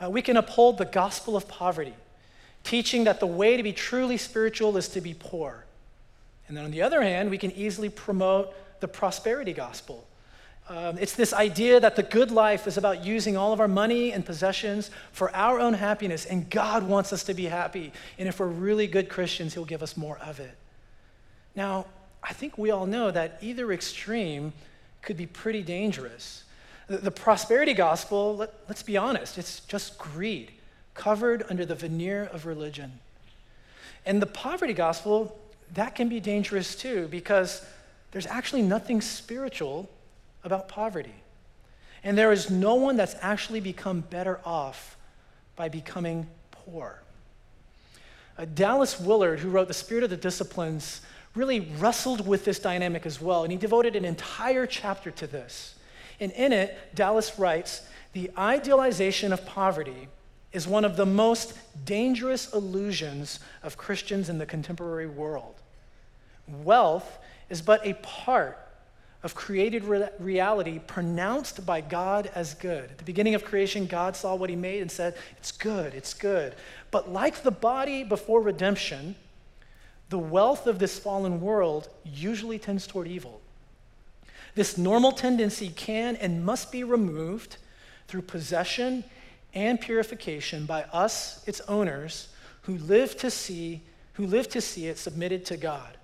Uh, 0.00 0.08
we 0.08 0.22
can 0.22 0.36
uphold 0.36 0.78
the 0.78 0.84
gospel 0.84 1.36
of 1.36 1.48
poverty, 1.48 1.94
teaching 2.62 3.02
that 3.04 3.18
the 3.18 3.26
way 3.26 3.56
to 3.56 3.64
be 3.64 3.72
truly 3.72 4.16
spiritual 4.16 4.76
is 4.76 4.88
to 4.88 5.00
be 5.00 5.12
poor. 5.12 5.64
And 6.46 6.56
then 6.56 6.64
on 6.64 6.70
the 6.70 6.82
other 6.82 7.02
hand, 7.02 7.30
we 7.30 7.38
can 7.38 7.50
easily 7.50 7.88
promote 7.88 8.54
the 8.78 8.86
prosperity 8.86 9.52
gospel. 9.52 10.06
Um, 10.68 10.96
it's 10.98 11.14
this 11.14 11.32
idea 11.32 11.80
that 11.80 11.96
the 11.96 12.04
good 12.04 12.30
life 12.30 12.68
is 12.68 12.78
about 12.78 13.04
using 13.04 13.36
all 13.36 13.52
of 13.52 13.58
our 13.58 13.66
money 13.66 14.12
and 14.12 14.24
possessions 14.24 14.92
for 15.10 15.34
our 15.34 15.58
own 15.58 15.74
happiness, 15.74 16.26
and 16.26 16.48
God 16.48 16.84
wants 16.84 17.12
us 17.12 17.24
to 17.24 17.34
be 17.34 17.46
happy. 17.46 17.92
And 18.16 18.28
if 18.28 18.38
we're 18.38 18.46
really 18.46 18.86
good 18.86 19.08
Christians, 19.08 19.54
He'll 19.54 19.64
give 19.64 19.82
us 19.82 19.96
more 19.96 20.18
of 20.18 20.38
it. 20.38 20.56
Now, 21.56 21.86
I 22.28 22.32
think 22.34 22.58
we 22.58 22.70
all 22.70 22.86
know 22.86 23.10
that 23.10 23.38
either 23.40 23.72
extreme 23.72 24.52
could 25.00 25.16
be 25.16 25.26
pretty 25.26 25.62
dangerous. 25.62 26.44
The, 26.86 26.98
the 26.98 27.10
prosperity 27.10 27.72
gospel, 27.72 28.36
let, 28.36 28.52
let's 28.68 28.82
be 28.82 28.96
honest, 28.96 29.38
it's 29.38 29.60
just 29.60 29.98
greed 29.98 30.52
covered 30.94 31.44
under 31.48 31.64
the 31.64 31.74
veneer 31.74 32.24
of 32.32 32.44
religion. 32.44 32.98
And 34.04 34.20
the 34.20 34.26
poverty 34.26 34.74
gospel, 34.74 35.38
that 35.74 35.94
can 35.94 36.08
be 36.08 36.20
dangerous 36.20 36.74
too 36.74 37.08
because 37.08 37.64
there's 38.10 38.26
actually 38.26 38.62
nothing 38.62 39.00
spiritual 39.00 39.88
about 40.44 40.68
poverty. 40.68 41.14
And 42.04 42.16
there 42.16 42.32
is 42.32 42.50
no 42.50 42.74
one 42.74 42.96
that's 42.96 43.16
actually 43.20 43.60
become 43.60 44.00
better 44.00 44.40
off 44.44 44.96
by 45.56 45.68
becoming 45.68 46.26
poor. 46.50 47.00
Uh, 48.36 48.44
Dallas 48.54 49.00
Willard, 49.00 49.40
who 49.40 49.50
wrote 49.50 49.68
The 49.68 49.74
Spirit 49.74 50.04
of 50.04 50.10
the 50.10 50.16
Disciplines, 50.16 51.00
really 51.38 51.60
wrestled 51.60 52.26
with 52.26 52.44
this 52.44 52.58
dynamic 52.58 53.06
as 53.06 53.20
well, 53.20 53.44
and 53.44 53.52
he 53.52 53.56
devoted 53.56 53.94
an 53.94 54.04
entire 54.04 54.66
chapter 54.66 55.10
to 55.12 55.26
this. 55.26 55.76
And 56.18 56.32
in 56.32 56.52
it, 56.52 56.76
Dallas 56.94 57.38
writes 57.38 57.82
The 58.12 58.30
idealization 58.36 59.32
of 59.32 59.46
poverty 59.46 60.08
is 60.52 60.66
one 60.66 60.84
of 60.84 60.96
the 60.96 61.06
most 61.06 61.56
dangerous 61.84 62.52
illusions 62.52 63.38
of 63.62 63.76
Christians 63.76 64.28
in 64.28 64.38
the 64.38 64.46
contemporary 64.46 65.06
world. 65.06 65.54
Wealth 66.48 67.18
is 67.48 67.62
but 67.62 67.86
a 67.86 67.94
part 67.94 68.58
of 69.22 69.34
created 69.34 69.84
re- 69.84 70.08
reality 70.18 70.80
pronounced 70.80 71.64
by 71.64 71.80
God 71.80 72.30
as 72.34 72.54
good. 72.54 72.90
At 72.90 72.98
the 72.98 73.04
beginning 73.04 73.34
of 73.34 73.44
creation, 73.44 73.86
God 73.86 74.16
saw 74.16 74.34
what 74.34 74.50
he 74.50 74.56
made 74.56 74.80
and 74.80 74.90
said, 74.90 75.16
It's 75.36 75.52
good, 75.52 75.94
it's 75.94 76.14
good. 76.14 76.54
But 76.90 77.12
like 77.12 77.42
the 77.42 77.50
body 77.50 78.02
before 78.02 78.40
redemption, 78.40 79.14
the 80.08 80.18
wealth 80.18 80.66
of 80.66 80.78
this 80.78 80.98
fallen 80.98 81.40
world 81.40 81.88
usually 82.04 82.58
tends 82.58 82.86
toward 82.86 83.06
evil. 83.06 83.40
This 84.54 84.78
normal 84.78 85.12
tendency 85.12 85.68
can 85.68 86.16
and 86.16 86.44
must 86.44 86.72
be 86.72 86.82
removed 86.82 87.58
through 88.06 88.22
possession 88.22 89.04
and 89.54 89.80
purification 89.80 90.66
by 90.66 90.82
us, 90.84 91.46
its 91.46 91.60
owners, 91.62 92.28
who 92.62 92.78
live 92.78 93.16
to 93.18 93.30
see, 93.30 93.82
who 94.14 94.26
live 94.26 94.48
to 94.48 94.60
see 94.60 94.86
it 94.86 94.98
submitted 94.98 95.44
to 95.46 95.56
God. 95.56 95.96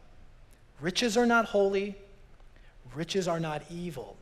Riches 0.80 1.16
are 1.16 1.26
not 1.26 1.46
holy, 1.46 1.96
riches 2.94 3.26
are 3.26 3.40
not 3.40 3.62
evil. 3.70 4.16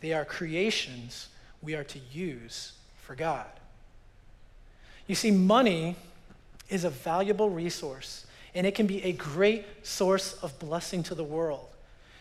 They 0.00 0.12
are 0.12 0.24
creations 0.24 1.28
we 1.62 1.74
are 1.74 1.84
to 1.84 1.98
use 2.12 2.72
for 3.02 3.14
God. 3.14 3.46
You 5.06 5.14
see, 5.14 5.30
money 5.30 5.96
is 6.68 6.84
a 6.84 6.90
valuable 6.90 7.50
resource, 7.50 8.26
and 8.54 8.66
it 8.66 8.74
can 8.74 8.86
be 8.86 9.02
a 9.04 9.12
great 9.12 9.64
source 9.82 10.34
of 10.42 10.58
blessing 10.58 11.02
to 11.04 11.14
the 11.14 11.24
world. 11.24 11.68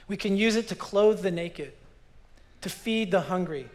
We 0.07 0.17
can 0.17 0.37
use 0.37 0.55
it 0.55 0.67
to 0.69 0.75
clothe 0.75 1.21
the 1.21 1.31
naked, 1.31 1.73
to 2.61 2.69
feed 2.69 3.11
the 3.11 3.21
hungry, 3.21 3.69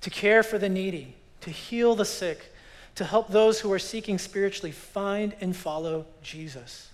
to 0.00 0.10
care 0.10 0.42
for 0.42 0.58
the 0.58 0.68
needy, 0.68 1.14
to 1.42 1.50
heal 1.50 1.94
the 1.94 2.04
sick, 2.04 2.52
to 2.96 3.04
help 3.04 3.28
those 3.28 3.60
who 3.60 3.72
are 3.72 3.78
seeking 3.78 4.18
spiritually 4.18 4.72
find 4.72 5.34
and 5.40 5.54
follow 5.56 6.06
Jesus. 6.22 6.90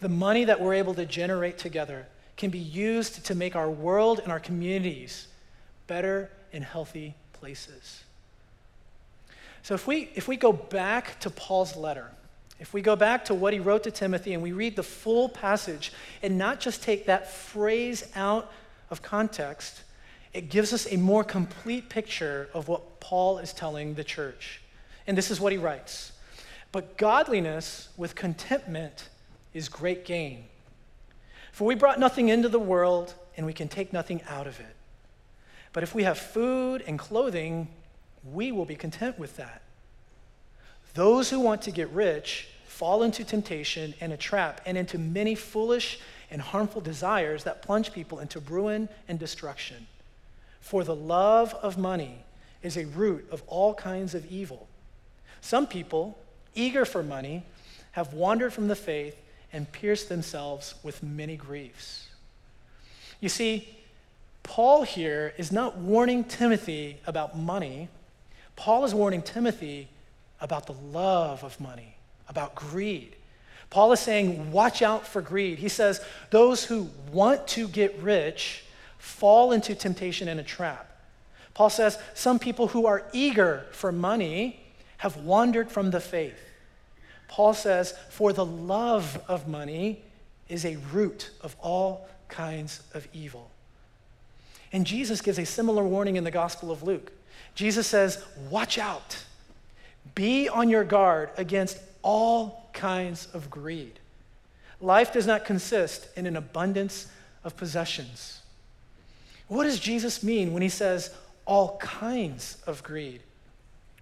The 0.00 0.08
money 0.08 0.44
that 0.44 0.60
we're 0.60 0.74
able 0.74 0.94
to 0.94 1.06
generate 1.06 1.58
together 1.58 2.06
can 2.36 2.50
be 2.50 2.58
used 2.58 3.24
to 3.26 3.34
make 3.34 3.54
our 3.54 3.70
world 3.70 4.18
and 4.18 4.32
our 4.32 4.40
communities 4.40 5.28
better 5.86 6.30
and 6.52 6.64
healthy 6.64 7.14
places. 7.34 8.02
So 9.62 9.74
if 9.74 9.86
we, 9.86 10.10
if 10.14 10.26
we 10.26 10.36
go 10.36 10.52
back 10.52 11.20
to 11.20 11.30
Paul's 11.30 11.76
letter, 11.76 12.10
if 12.62 12.72
we 12.72 12.80
go 12.80 12.94
back 12.94 13.24
to 13.24 13.34
what 13.34 13.52
he 13.52 13.58
wrote 13.58 13.82
to 13.82 13.90
Timothy 13.90 14.34
and 14.34 14.42
we 14.42 14.52
read 14.52 14.76
the 14.76 14.84
full 14.84 15.28
passage 15.28 15.92
and 16.22 16.38
not 16.38 16.60
just 16.60 16.80
take 16.80 17.06
that 17.06 17.28
phrase 17.28 18.08
out 18.14 18.52
of 18.88 19.02
context, 19.02 19.82
it 20.32 20.48
gives 20.48 20.72
us 20.72 20.86
a 20.92 20.96
more 20.96 21.24
complete 21.24 21.88
picture 21.88 22.48
of 22.54 22.68
what 22.68 23.00
Paul 23.00 23.38
is 23.38 23.52
telling 23.52 23.94
the 23.94 24.04
church. 24.04 24.62
And 25.08 25.18
this 25.18 25.28
is 25.28 25.40
what 25.40 25.50
he 25.50 25.58
writes 25.58 26.12
But 26.70 26.96
godliness 26.96 27.88
with 27.96 28.14
contentment 28.14 29.08
is 29.52 29.68
great 29.68 30.04
gain. 30.04 30.44
For 31.50 31.66
we 31.66 31.74
brought 31.74 31.98
nothing 31.98 32.28
into 32.28 32.48
the 32.48 32.60
world, 32.60 33.12
and 33.36 33.44
we 33.44 33.52
can 33.52 33.66
take 33.66 33.92
nothing 33.92 34.22
out 34.28 34.46
of 34.46 34.60
it. 34.60 34.76
But 35.72 35.82
if 35.82 35.96
we 35.96 36.04
have 36.04 36.16
food 36.16 36.84
and 36.86 36.96
clothing, 36.96 37.66
we 38.22 38.52
will 38.52 38.66
be 38.66 38.76
content 38.76 39.18
with 39.18 39.36
that. 39.36 39.62
Those 40.94 41.28
who 41.30 41.40
want 41.40 41.62
to 41.62 41.72
get 41.72 41.88
rich 41.88 42.46
fall 42.82 43.04
into 43.04 43.22
temptation 43.22 43.94
and 44.00 44.12
a 44.12 44.16
trap 44.16 44.60
and 44.66 44.76
into 44.76 44.98
many 44.98 45.36
foolish 45.36 46.00
and 46.32 46.42
harmful 46.42 46.80
desires 46.80 47.44
that 47.44 47.62
plunge 47.62 47.92
people 47.92 48.18
into 48.18 48.40
ruin 48.40 48.88
and 49.06 49.20
destruction. 49.20 49.86
For 50.60 50.82
the 50.82 50.96
love 50.96 51.54
of 51.62 51.78
money 51.78 52.24
is 52.60 52.76
a 52.76 52.86
root 52.86 53.24
of 53.30 53.44
all 53.46 53.72
kinds 53.72 54.16
of 54.16 54.26
evil. 54.32 54.66
Some 55.40 55.68
people, 55.68 56.18
eager 56.56 56.84
for 56.84 57.04
money, 57.04 57.44
have 57.92 58.14
wandered 58.14 58.52
from 58.52 58.66
the 58.66 58.74
faith 58.74 59.16
and 59.52 59.70
pierced 59.70 60.08
themselves 60.08 60.74
with 60.82 61.04
many 61.04 61.36
griefs. 61.36 62.08
You 63.20 63.28
see, 63.28 63.68
Paul 64.42 64.82
here 64.82 65.34
is 65.38 65.52
not 65.52 65.76
warning 65.76 66.24
Timothy 66.24 66.96
about 67.06 67.38
money. 67.38 67.90
Paul 68.56 68.84
is 68.84 68.92
warning 68.92 69.22
Timothy 69.22 69.86
about 70.40 70.66
the 70.66 70.74
love 70.90 71.44
of 71.44 71.60
money, 71.60 71.91
about 72.32 72.54
greed. 72.54 73.14
Paul 73.70 73.92
is 73.92 74.00
saying, 74.00 74.50
watch 74.52 74.82
out 74.82 75.06
for 75.06 75.22
greed. 75.22 75.58
He 75.58 75.68
says, 75.68 76.00
those 76.30 76.64
who 76.64 76.88
want 77.12 77.46
to 77.48 77.68
get 77.68 77.98
rich 78.00 78.64
fall 78.98 79.52
into 79.52 79.74
temptation 79.74 80.28
and 80.28 80.40
a 80.40 80.42
trap. 80.42 80.88
Paul 81.54 81.70
says, 81.70 81.98
some 82.14 82.38
people 82.38 82.68
who 82.68 82.86
are 82.86 83.04
eager 83.12 83.66
for 83.70 83.92
money 83.92 84.60
have 84.98 85.16
wandered 85.16 85.70
from 85.70 85.90
the 85.90 86.00
faith. 86.00 86.38
Paul 87.28 87.54
says, 87.54 87.94
For 88.10 88.34
the 88.34 88.44
love 88.44 89.22
of 89.26 89.48
money 89.48 90.02
is 90.50 90.66
a 90.66 90.76
root 90.92 91.30
of 91.40 91.56
all 91.60 92.06
kinds 92.28 92.82
of 92.92 93.08
evil. 93.14 93.50
And 94.70 94.86
Jesus 94.86 95.22
gives 95.22 95.38
a 95.38 95.46
similar 95.46 95.82
warning 95.82 96.16
in 96.16 96.24
the 96.24 96.30
Gospel 96.30 96.70
of 96.70 96.82
Luke. 96.82 97.10
Jesus 97.54 97.86
says, 97.86 98.22
Watch 98.50 98.76
out, 98.76 99.24
be 100.14 100.48
on 100.50 100.68
your 100.68 100.84
guard 100.84 101.30
against 101.38 101.78
all 102.02 102.68
kinds 102.72 103.28
of 103.32 103.50
greed. 103.50 103.98
Life 104.80 105.12
does 105.12 105.26
not 105.26 105.44
consist 105.44 106.08
in 106.16 106.26
an 106.26 106.36
abundance 106.36 107.08
of 107.44 107.56
possessions. 107.56 108.40
What 109.48 109.64
does 109.64 109.78
Jesus 109.78 110.22
mean 110.22 110.52
when 110.52 110.62
he 110.62 110.68
says 110.68 111.14
all 111.44 111.76
kinds 111.78 112.56
of 112.66 112.82
greed? 112.82 113.20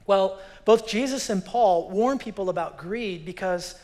Well, 0.06 0.38
both 0.64 0.88
Jesus 0.88 1.30
and 1.30 1.44
Paul 1.44 1.90
warn 1.90 2.18
people 2.18 2.48
about 2.48 2.78
greed 2.78 3.24
because 3.24 3.74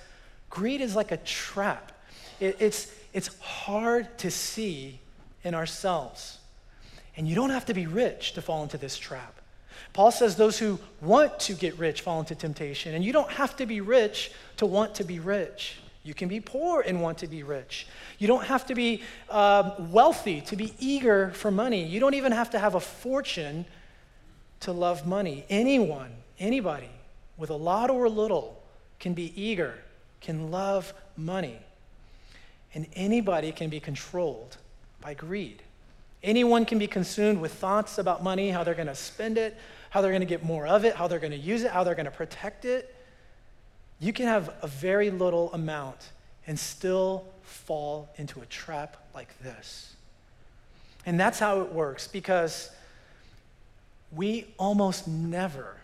greed 0.51 0.81
is 0.81 0.97
like 0.97 1.13
a 1.13 1.19
trap. 1.19 1.93
It, 2.41 2.57
it's, 2.59 2.93
it's 3.13 3.29
hard 3.39 4.19
to 4.19 4.31
see 4.31 5.01
in 5.45 5.55
ourselves. 5.55 6.39
And 7.17 7.29
you 7.29 7.35
don't 7.35 7.51
have 7.51 7.67
to 7.67 7.75
be 7.75 7.87
rich 7.87 8.33
to 8.33 8.43
fall 8.43 8.63
into 8.63 8.79
this 8.79 8.99
trap. 8.99 9.36
Paul 9.93 10.11
says 10.11 10.37
those 10.37 10.59
who 10.59 10.79
want 11.01 11.39
to 11.41 11.55
get 11.55 11.79
rich 11.79 12.01
fall 12.01 12.21
into 12.21 12.35
temptation. 12.35 12.95
And 12.95 13.05
you 13.05 13.13
don't 13.13 13.31
have 13.31 13.57
to 13.57 13.67
be 13.67 13.81
rich 13.81 14.31
to 14.59 14.67
want 14.67 14.95
to 14.97 15.05
be 15.05 15.19
rich. 15.19 15.77
You 16.03 16.15
can 16.15 16.29
be 16.29 16.41
poor 16.41 16.83
and 16.83 17.03
want 17.03 17.19
to 17.19 17.27
be 17.27 17.43
rich. 17.43 17.89
You 18.19 18.29
don't 18.29 18.45
have 18.45 18.67
to 18.67 18.75
be 18.75 19.03
uh, 19.29 19.73
wealthy 19.91 20.41
to 20.43 20.57
be 20.57 20.73
eager 20.79 21.31
for 21.31 21.51
money. 21.51 21.85
You 21.85 21.99
don't 21.99 22.15
even 22.15 22.31
have 22.33 22.51
to 22.51 22.59
have 22.59 22.77
a 22.77 22.81
fortune 22.81 23.65
to 24.61 24.73
love 24.73 25.07
money. 25.07 25.45
Anyone, 25.51 26.13
anybody 26.39 26.91
with 27.37 27.51
a 27.51 27.57
lot 27.57 27.91
or 27.91 28.05
a 28.05 28.11
little 28.11 28.63
can 29.01 29.15
be 29.15 29.33
eager, 29.41 29.75
can 30.21 30.51
love 30.51 30.95
money. 31.17 31.59
And 32.73 32.87
anybody 32.95 33.51
can 33.53 33.69
be 33.69 33.81
controlled 33.81 34.57
by 35.01 35.15
greed. 35.15 35.63
Anyone 36.27 36.67
can 36.67 36.81
be 36.81 36.89
consumed 36.89 37.41
with 37.41 37.55
thoughts 37.55 37.99
about 37.99 38.21
money, 38.21 38.51
how 38.51 38.65
they're 38.65 38.75
going 38.75 38.89
to 38.89 38.97
spend 38.97 39.39
it, 39.39 39.57
how 39.91 40.03
they're 40.03 40.11
going 40.11 40.23
to 40.23 40.27
get 40.27 40.45
more 40.45 40.67
of 40.67 40.85
it, 40.85 40.97
how 40.97 41.07
they're 41.07 41.21
going 41.21 41.31
to 41.31 41.39
use 41.39 41.63
it, 41.63 41.71
how 41.71 41.85
they're 41.85 41.95
going 41.95 42.07
to 42.07 42.11
protect 42.11 42.65
it. 42.65 42.93
You 44.01 44.13
can 44.13 44.27
have 44.27 44.53
a 44.61 44.67
very 44.67 45.11
little 45.11 45.53
amount 45.53 46.11
and 46.49 46.59
still 46.59 47.25
fall 47.43 48.09
into 48.17 48.41
a 48.41 48.47
trap 48.47 48.97
like 49.15 49.39
this. 49.39 49.95
And 51.07 51.19
that's 51.19 51.39
how 51.39 51.61
it 51.61 51.73
works 51.73 52.09
because 52.09 52.71
we 54.11 54.49
almost 54.59 55.07
never 55.07 55.77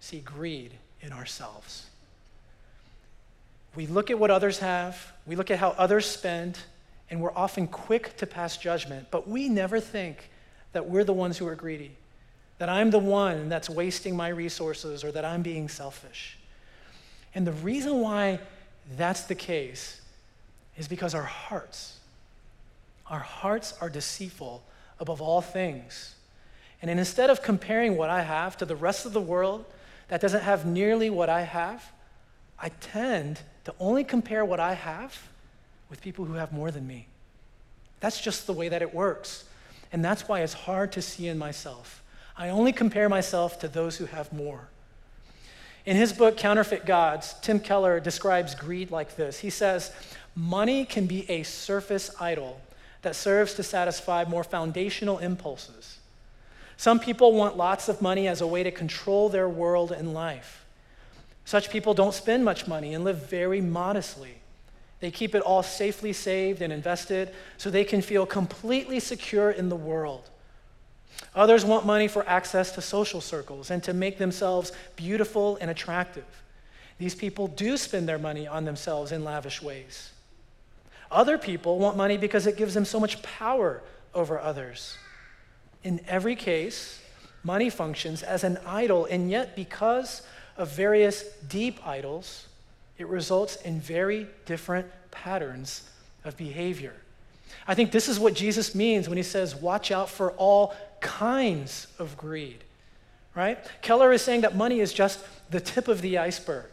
see 0.00 0.18
greed 0.18 0.72
in 1.02 1.12
ourselves. 1.12 1.86
We 3.76 3.86
look 3.86 4.10
at 4.10 4.18
what 4.18 4.32
others 4.32 4.58
have, 4.58 5.12
we 5.24 5.36
look 5.36 5.52
at 5.52 5.60
how 5.60 5.70
others 5.70 6.06
spend, 6.06 6.58
and 7.14 7.22
we're 7.22 7.32
often 7.36 7.68
quick 7.68 8.16
to 8.16 8.26
pass 8.26 8.56
judgment, 8.56 9.06
but 9.12 9.28
we 9.28 9.48
never 9.48 9.78
think 9.78 10.30
that 10.72 10.88
we're 10.88 11.04
the 11.04 11.12
ones 11.12 11.38
who 11.38 11.46
are 11.46 11.54
greedy, 11.54 11.92
that 12.58 12.68
I'm 12.68 12.90
the 12.90 12.98
one 12.98 13.48
that's 13.48 13.70
wasting 13.70 14.16
my 14.16 14.26
resources, 14.26 15.04
or 15.04 15.12
that 15.12 15.24
I'm 15.24 15.40
being 15.40 15.68
selfish. 15.68 16.36
And 17.32 17.46
the 17.46 17.52
reason 17.52 18.00
why 18.00 18.40
that's 18.96 19.22
the 19.26 19.36
case 19.36 20.00
is 20.76 20.88
because 20.88 21.14
our 21.14 21.22
hearts, 21.22 22.00
our 23.06 23.20
hearts 23.20 23.74
are 23.80 23.88
deceitful 23.88 24.64
above 24.98 25.22
all 25.22 25.40
things. 25.40 26.16
And 26.82 26.90
instead 26.90 27.30
of 27.30 27.42
comparing 27.42 27.96
what 27.96 28.10
I 28.10 28.22
have 28.22 28.56
to 28.56 28.64
the 28.64 28.74
rest 28.74 29.06
of 29.06 29.12
the 29.12 29.20
world 29.20 29.66
that 30.08 30.20
doesn't 30.20 30.42
have 30.42 30.66
nearly 30.66 31.10
what 31.10 31.28
I 31.28 31.42
have, 31.42 31.92
I 32.58 32.70
tend 32.70 33.40
to 33.66 33.74
only 33.78 34.02
compare 34.02 34.44
what 34.44 34.58
I 34.58 34.72
have 34.74 35.16
with 35.94 36.00
people 36.00 36.24
who 36.24 36.32
have 36.32 36.52
more 36.52 36.72
than 36.72 36.84
me. 36.84 37.06
That's 38.00 38.20
just 38.20 38.48
the 38.48 38.52
way 38.52 38.68
that 38.68 38.82
it 38.82 38.92
works. 38.92 39.44
And 39.92 40.04
that's 40.04 40.26
why 40.26 40.40
it's 40.40 40.52
hard 40.52 40.90
to 40.90 41.00
see 41.00 41.28
in 41.28 41.38
myself. 41.38 42.02
I 42.36 42.48
only 42.48 42.72
compare 42.72 43.08
myself 43.08 43.60
to 43.60 43.68
those 43.68 43.96
who 43.96 44.06
have 44.06 44.32
more. 44.32 44.66
In 45.86 45.96
his 45.96 46.12
book, 46.12 46.36
Counterfeit 46.36 46.84
Gods, 46.84 47.36
Tim 47.42 47.60
Keller 47.60 48.00
describes 48.00 48.56
greed 48.56 48.90
like 48.90 49.14
this 49.14 49.38
He 49.38 49.50
says, 49.50 49.92
Money 50.34 50.84
can 50.84 51.06
be 51.06 51.30
a 51.30 51.44
surface 51.44 52.10
idol 52.20 52.60
that 53.02 53.14
serves 53.14 53.54
to 53.54 53.62
satisfy 53.62 54.24
more 54.24 54.42
foundational 54.42 55.18
impulses. 55.18 55.98
Some 56.76 56.98
people 56.98 57.34
want 57.34 57.56
lots 57.56 57.88
of 57.88 58.02
money 58.02 58.26
as 58.26 58.40
a 58.40 58.48
way 58.48 58.64
to 58.64 58.72
control 58.72 59.28
their 59.28 59.48
world 59.48 59.92
and 59.92 60.12
life. 60.12 60.64
Such 61.44 61.70
people 61.70 61.94
don't 61.94 62.14
spend 62.14 62.44
much 62.44 62.66
money 62.66 62.94
and 62.94 63.04
live 63.04 63.30
very 63.30 63.60
modestly. 63.60 64.38
They 65.00 65.10
keep 65.10 65.34
it 65.34 65.42
all 65.42 65.62
safely 65.62 66.12
saved 66.12 66.62
and 66.62 66.72
invested 66.72 67.34
so 67.56 67.70
they 67.70 67.84
can 67.84 68.00
feel 68.00 68.26
completely 68.26 69.00
secure 69.00 69.50
in 69.50 69.68
the 69.68 69.76
world. 69.76 70.30
Others 71.34 71.64
want 71.64 71.86
money 71.86 72.08
for 72.08 72.26
access 72.28 72.72
to 72.72 72.80
social 72.80 73.20
circles 73.20 73.70
and 73.70 73.82
to 73.82 73.92
make 73.92 74.18
themselves 74.18 74.72
beautiful 74.96 75.58
and 75.60 75.70
attractive. 75.70 76.24
These 76.98 77.14
people 77.14 77.48
do 77.48 77.76
spend 77.76 78.08
their 78.08 78.18
money 78.18 78.46
on 78.46 78.64
themselves 78.64 79.12
in 79.12 79.24
lavish 79.24 79.60
ways. 79.60 80.10
Other 81.10 81.38
people 81.38 81.78
want 81.78 81.96
money 81.96 82.16
because 82.16 82.46
it 82.46 82.56
gives 82.56 82.74
them 82.74 82.84
so 82.84 83.00
much 83.00 83.22
power 83.22 83.82
over 84.14 84.38
others. 84.38 84.96
In 85.82 86.00
every 86.08 86.36
case, 86.36 87.00
money 87.42 87.68
functions 87.68 88.22
as 88.22 88.42
an 88.42 88.58
idol, 88.66 89.04
and 89.04 89.30
yet, 89.30 89.54
because 89.54 90.22
of 90.56 90.70
various 90.70 91.24
deep 91.48 91.84
idols, 91.86 92.46
it 92.98 93.08
results 93.08 93.56
in 93.56 93.80
very 93.80 94.28
different 94.46 94.86
patterns 95.10 95.88
of 96.24 96.36
behavior. 96.36 96.94
I 97.66 97.74
think 97.74 97.92
this 97.92 98.08
is 98.08 98.18
what 98.18 98.34
Jesus 98.34 98.74
means 98.74 99.08
when 99.08 99.16
he 99.16 99.22
says, 99.22 99.54
Watch 99.54 99.90
out 99.90 100.08
for 100.08 100.32
all 100.32 100.74
kinds 101.00 101.86
of 101.98 102.16
greed, 102.16 102.64
right? 103.34 103.58
Keller 103.82 104.12
is 104.12 104.22
saying 104.22 104.42
that 104.42 104.56
money 104.56 104.80
is 104.80 104.92
just 104.92 105.24
the 105.50 105.60
tip 105.60 105.88
of 105.88 106.00
the 106.02 106.18
iceberg. 106.18 106.66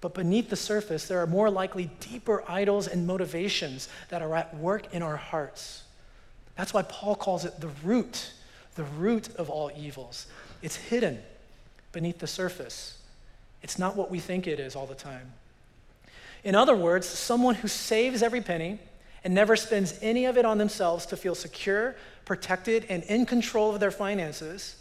But 0.00 0.14
beneath 0.14 0.50
the 0.50 0.56
surface, 0.56 1.06
there 1.06 1.20
are 1.20 1.26
more 1.28 1.48
likely 1.48 1.90
deeper 2.00 2.42
idols 2.48 2.88
and 2.88 3.06
motivations 3.06 3.88
that 4.08 4.20
are 4.20 4.34
at 4.34 4.56
work 4.56 4.92
in 4.92 5.00
our 5.00 5.16
hearts. 5.16 5.84
That's 6.56 6.74
why 6.74 6.82
Paul 6.82 7.14
calls 7.14 7.44
it 7.44 7.60
the 7.60 7.70
root, 7.84 8.32
the 8.74 8.82
root 8.82 9.34
of 9.36 9.48
all 9.48 9.70
evils. 9.76 10.26
It's 10.60 10.74
hidden 10.74 11.20
beneath 11.92 12.18
the 12.18 12.26
surface. 12.26 12.98
It's 13.62 13.78
not 13.78 13.96
what 13.96 14.10
we 14.10 14.18
think 14.18 14.46
it 14.46 14.58
is 14.58 14.74
all 14.74 14.86
the 14.86 14.94
time. 14.94 15.32
In 16.44 16.54
other 16.54 16.74
words, 16.74 17.06
someone 17.06 17.54
who 17.54 17.68
saves 17.68 18.22
every 18.22 18.40
penny 18.40 18.78
and 19.24 19.34
never 19.34 19.54
spends 19.54 19.98
any 20.02 20.24
of 20.24 20.36
it 20.36 20.44
on 20.44 20.58
themselves 20.58 21.06
to 21.06 21.16
feel 21.16 21.34
secure, 21.34 21.94
protected, 22.24 22.86
and 22.88 23.04
in 23.04 23.24
control 23.24 23.72
of 23.72 23.80
their 23.80 23.92
finances 23.92 24.76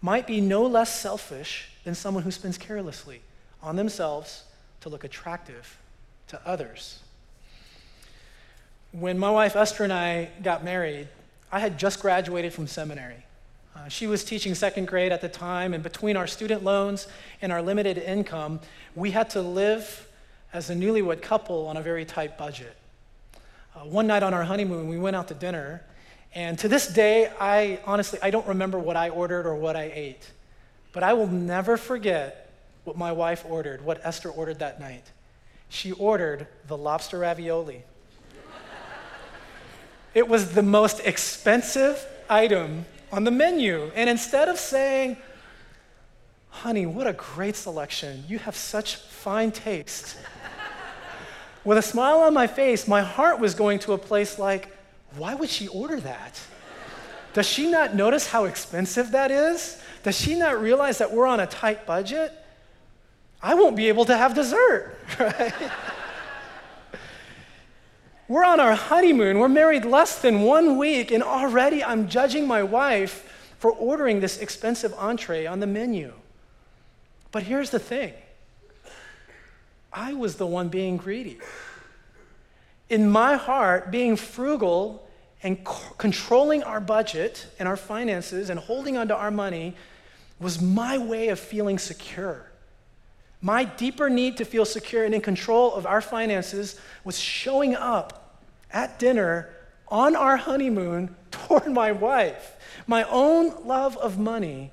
might 0.00 0.26
be 0.26 0.40
no 0.40 0.66
less 0.66 0.98
selfish 0.98 1.68
than 1.84 1.94
someone 1.94 2.22
who 2.22 2.30
spends 2.30 2.56
carelessly 2.56 3.20
on 3.62 3.76
themselves 3.76 4.44
to 4.80 4.88
look 4.88 5.04
attractive 5.04 5.78
to 6.28 6.40
others. 6.46 7.00
When 8.90 9.18
my 9.18 9.30
wife 9.30 9.54
Esther 9.54 9.84
and 9.84 9.92
I 9.92 10.30
got 10.42 10.64
married, 10.64 11.08
I 11.50 11.60
had 11.60 11.78
just 11.78 12.00
graduated 12.00 12.52
from 12.52 12.66
seminary. 12.66 13.24
Uh, 13.74 13.88
she 13.88 14.06
was 14.06 14.22
teaching 14.22 14.54
second 14.54 14.86
grade 14.86 15.12
at 15.12 15.20
the 15.20 15.28
time, 15.28 15.72
and 15.72 15.82
between 15.82 16.16
our 16.16 16.26
student 16.26 16.62
loans 16.62 17.08
and 17.40 17.50
our 17.50 17.62
limited 17.62 17.96
income, 17.96 18.60
we 18.94 19.10
had 19.10 19.30
to 19.30 19.40
live 19.40 20.08
as 20.52 20.68
a 20.68 20.74
newlywed 20.74 21.22
couple 21.22 21.66
on 21.66 21.76
a 21.76 21.82
very 21.82 22.04
tight 22.04 22.36
budget. 22.36 22.76
Uh, 23.74 23.80
one 23.80 24.06
night 24.06 24.22
on 24.22 24.34
our 24.34 24.44
honeymoon, 24.44 24.88
we 24.88 24.98
went 24.98 25.16
out 25.16 25.28
to 25.28 25.34
dinner, 25.34 25.82
and 26.34 26.58
to 26.58 26.68
this 26.68 26.86
day, 26.86 27.30
I 27.40 27.80
honestly 27.86 28.18
I 28.22 28.30
don't 28.30 28.46
remember 28.46 28.78
what 28.78 28.96
I 28.96 29.08
ordered 29.08 29.46
or 29.46 29.54
what 29.54 29.76
I 29.76 29.90
ate, 29.94 30.30
but 30.92 31.02
I 31.02 31.14
will 31.14 31.26
never 31.26 31.78
forget 31.78 32.50
what 32.84 32.96
my 32.98 33.12
wife 33.12 33.44
ordered, 33.48 33.82
what 33.82 34.00
Esther 34.04 34.28
ordered 34.28 34.58
that 34.58 34.80
night. 34.80 35.04
She 35.70 35.92
ordered 35.92 36.46
the 36.68 36.76
lobster 36.76 37.18
ravioli. 37.18 37.82
it 40.14 40.28
was 40.28 40.52
the 40.52 40.62
most 40.62 41.00
expensive 41.00 42.04
item 42.28 42.84
on 43.12 43.24
the 43.24 43.30
menu. 43.30 43.92
And 43.94 44.08
instead 44.08 44.48
of 44.48 44.58
saying, 44.58 45.18
honey, 46.48 46.86
what 46.86 47.06
a 47.06 47.12
great 47.12 47.54
selection, 47.54 48.24
you 48.26 48.38
have 48.38 48.56
such 48.56 48.96
fine 48.96 49.52
taste. 49.52 50.16
With 51.64 51.78
a 51.78 51.82
smile 51.82 52.20
on 52.20 52.34
my 52.34 52.46
face, 52.46 52.88
my 52.88 53.02
heart 53.02 53.38
was 53.38 53.54
going 53.54 53.78
to 53.80 53.92
a 53.92 53.98
place 53.98 54.38
like, 54.38 54.74
why 55.16 55.34
would 55.34 55.50
she 55.50 55.68
order 55.68 56.00
that? 56.00 56.40
Does 57.34 57.46
she 57.46 57.70
not 57.70 57.94
notice 57.94 58.26
how 58.26 58.46
expensive 58.46 59.12
that 59.12 59.30
is? 59.30 59.80
Does 60.02 60.18
she 60.18 60.34
not 60.34 60.60
realize 60.60 60.98
that 60.98 61.12
we're 61.12 61.26
on 61.26 61.40
a 61.40 61.46
tight 61.46 61.86
budget? 61.86 62.32
I 63.42 63.54
won't 63.54 63.76
be 63.76 63.88
able 63.88 64.04
to 64.06 64.16
have 64.16 64.34
dessert, 64.34 64.98
right? 65.20 65.52
We're 68.32 68.46
on 68.46 68.60
our 68.60 68.74
honeymoon. 68.74 69.38
We're 69.38 69.48
married 69.50 69.84
less 69.84 70.18
than 70.18 70.40
one 70.40 70.78
week, 70.78 71.10
and 71.10 71.22
already 71.22 71.84
I'm 71.84 72.08
judging 72.08 72.46
my 72.46 72.62
wife 72.62 73.30
for 73.58 73.70
ordering 73.70 74.20
this 74.20 74.38
expensive 74.38 74.94
entree 74.94 75.44
on 75.44 75.60
the 75.60 75.66
menu. 75.66 76.14
But 77.30 77.42
here's 77.42 77.68
the 77.68 77.78
thing 77.78 78.14
I 79.92 80.14
was 80.14 80.36
the 80.36 80.46
one 80.46 80.70
being 80.70 80.96
greedy. 80.96 81.40
In 82.88 83.10
my 83.10 83.36
heart, 83.36 83.90
being 83.90 84.16
frugal 84.16 85.06
and 85.42 85.58
c- 85.58 85.74
controlling 85.98 86.62
our 86.62 86.80
budget 86.80 87.46
and 87.58 87.68
our 87.68 87.76
finances 87.76 88.48
and 88.48 88.58
holding 88.58 88.96
onto 88.96 89.12
our 89.12 89.30
money 89.30 89.76
was 90.40 90.58
my 90.58 90.96
way 90.96 91.28
of 91.28 91.38
feeling 91.38 91.78
secure. 91.78 92.50
My 93.42 93.64
deeper 93.64 94.08
need 94.08 94.38
to 94.38 94.46
feel 94.46 94.64
secure 94.64 95.04
and 95.04 95.14
in 95.14 95.20
control 95.20 95.74
of 95.74 95.84
our 95.84 96.00
finances 96.00 96.80
was 97.04 97.18
showing 97.18 97.74
up 97.74 98.20
at 98.72 98.98
dinner 98.98 99.48
on 99.88 100.16
our 100.16 100.36
honeymoon 100.36 101.14
toward 101.30 101.66
my 101.66 101.92
wife. 101.92 102.56
My 102.86 103.04
own 103.04 103.66
love 103.66 103.96
of 103.98 104.18
money, 104.18 104.72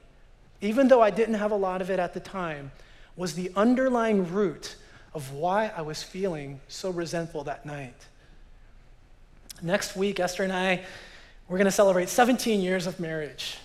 even 0.62 0.88
though 0.88 1.02
I 1.02 1.10
didn't 1.10 1.36
have 1.36 1.52
a 1.52 1.56
lot 1.56 1.82
of 1.82 1.90
it 1.90 2.00
at 2.00 2.14
the 2.14 2.20
time, 2.20 2.72
was 3.16 3.34
the 3.34 3.52
underlying 3.56 4.32
root 4.32 4.76
of 5.14 5.34
why 5.34 5.72
I 5.76 5.82
was 5.82 6.02
feeling 6.04 6.62
so 6.68 6.90
resentful 6.90 7.44
that 7.46 7.66
night. 7.66 7.96
Next 9.62 9.96
week, 9.96 10.20
Esther 10.20 10.44
and 10.44 10.54
I, 10.54 10.86
we're 11.50 11.58
going 11.58 11.66
to 11.66 11.72
celebrate 11.72 12.08
17 12.08 12.62
years 12.62 12.88
of 12.88 13.00
marriage. 13.00 13.58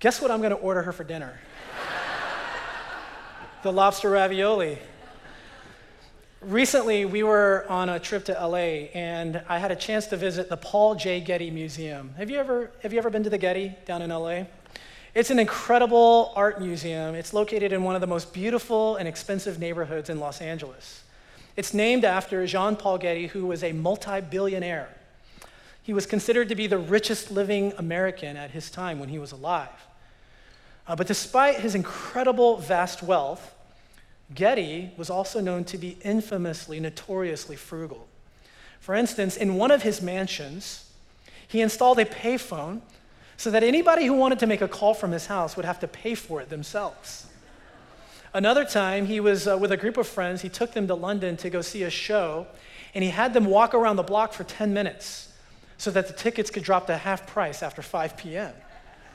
Guess 0.00 0.20
what 0.20 0.30
I'm 0.30 0.38
going 0.38 0.50
to 0.50 0.56
order 0.56 0.82
her 0.82 0.92
for 0.92 1.04
dinner? 1.04 1.38
The 3.68 3.72
lobster 3.74 4.08
ravioli. 4.08 4.78
Recently, 6.40 7.04
we 7.04 7.22
were 7.22 7.66
on 7.68 7.90
a 7.90 8.00
trip 8.00 8.24
to 8.24 8.32
LA, 8.32 8.88
and 8.94 9.42
I 9.46 9.58
had 9.58 9.70
a 9.70 9.76
chance 9.76 10.06
to 10.06 10.16
visit 10.16 10.48
the 10.48 10.56
Paul 10.56 10.94
J. 10.94 11.20
Getty 11.20 11.50
Museum. 11.50 12.14
Have 12.16 12.30
you 12.30 12.38
ever, 12.38 12.70
have 12.82 12.94
you 12.94 12.98
ever 12.98 13.10
been 13.10 13.24
to 13.24 13.28
the 13.28 13.36
Getty 13.36 13.74
down 13.84 14.00
in 14.00 14.08
LA? 14.08 14.44
It's 15.14 15.28
an 15.28 15.38
incredible 15.38 16.32
art 16.34 16.62
museum. 16.62 17.14
It's 17.14 17.34
located 17.34 17.74
in 17.74 17.82
one 17.82 17.94
of 17.94 18.00
the 18.00 18.06
most 18.06 18.32
beautiful 18.32 18.96
and 18.96 19.06
expensive 19.06 19.58
neighborhoods 19.58 20.08
in 20.08 20.18
Los 20.18 20.40
Angeles. 20.40 21.02
It's 21.54 21.74
named 21.74 22.06
after 22.06 22.46
Jean 22.46 22.74
Paul 22.74 22.96
Getty, 22.96 23.26
who 23.26 23.44
was 23.44 23.62
a 23.62 23.72
multi 23.72 24.22
billionaire. 24.22 24.88
He 25.82 25.92
was 25.92 26.06
considered 26.06 26.48
to 26.48 26.54
be 26.54 26.68
the 26.68 26.78
richest 26.78 27.30
living 27.30 27.74
American 27.76 28.38
at 28.38 28.52
his 28.52 28.70
time 28.70 28.98
when 28.98 29.10
he 29.10 29.18
was 29.18 29.32
alive. 29.32 29.68
Uh, 30.88 30.96
but 30.96 31.06
despite 31.06 31.60
his 31.60 31.74
incredible 31.74 32.56
vast 32.56 33.02
wealth, 33.02 33.54
Getty 34.34 34.92
was 34.96 35.08
also 35.10 35.40
known 35.40 35.64
to 35.64 35.78
be 35.78 35.96
infamously, 36.02 36.80
notoriously 36.80 37.56
frugal. 37.56 38.06
For 38.80 38.94
instance, 38.94 39.36
in 39.36 39.54
one 39.54 39.70
of 39.70 39.82
his 39.82 40.02
mansions, 40.02 40.84
He 41.48 41.62
installed 41.62 41.98
a 41.98 42.04
payphone 42.04 42.82
so 43.38 43.50
that 43.50 43.62
anybody 43.64 44.04
who 44.04 44.12
wanted 44.12 44.38
to 44.40 44.46
make 44.46 44.60
a 44.60 44.68
call 44.68 44.92
from 44.92 45.12
his 45.12 45.26
house 45.26 45.56
would 45.56 45.64
have 45.64 45.80
to 45.80 45.88
pay 45.88 46.14
for 46.14 46.42
it 46.42 46.50
themselves. 46.50 47.26
Another 48.34 48.64
time, 48.64 49.06
he 49.06 49.20
was 49.20 49.48
uh, 49.48 49.56
with 49.56 49.72
a 49.72 49.76
group 49.76 49.96
of 49.96 50.06
friends. 50.06 50.42
He 50.42 50.50
took 50.50 50.72
them 50.72 50.86
to 50.86 50.94
London 50.94 51.38
to 51.38 51.48
go 51.48 51.62
see 51.62 51.82
a 51.84 51.90
show, 51.90 52.46
and 52.94 53.02
he 53.02 53.10
had 53.10 53.32
them 53.32 53.46
walk 53.46 53.72
around 53.72 53.96
the 53.96 54.02
block 54.02 54.34
for 54.34 54.44
10 54.44 54.74
minutes 54.74 55.32
so 55.78 55.90
that 55.90 56.06
the 56.06 56.12
tickets 56.12 56.50
could 56.50 56.62
drop 56.62 56.86
to 56.88 56.96
half 56.96 57.26
price 57.26 57.62
after 57.62 57.80
5 57.80 58.16
p.m. 58.18 58.52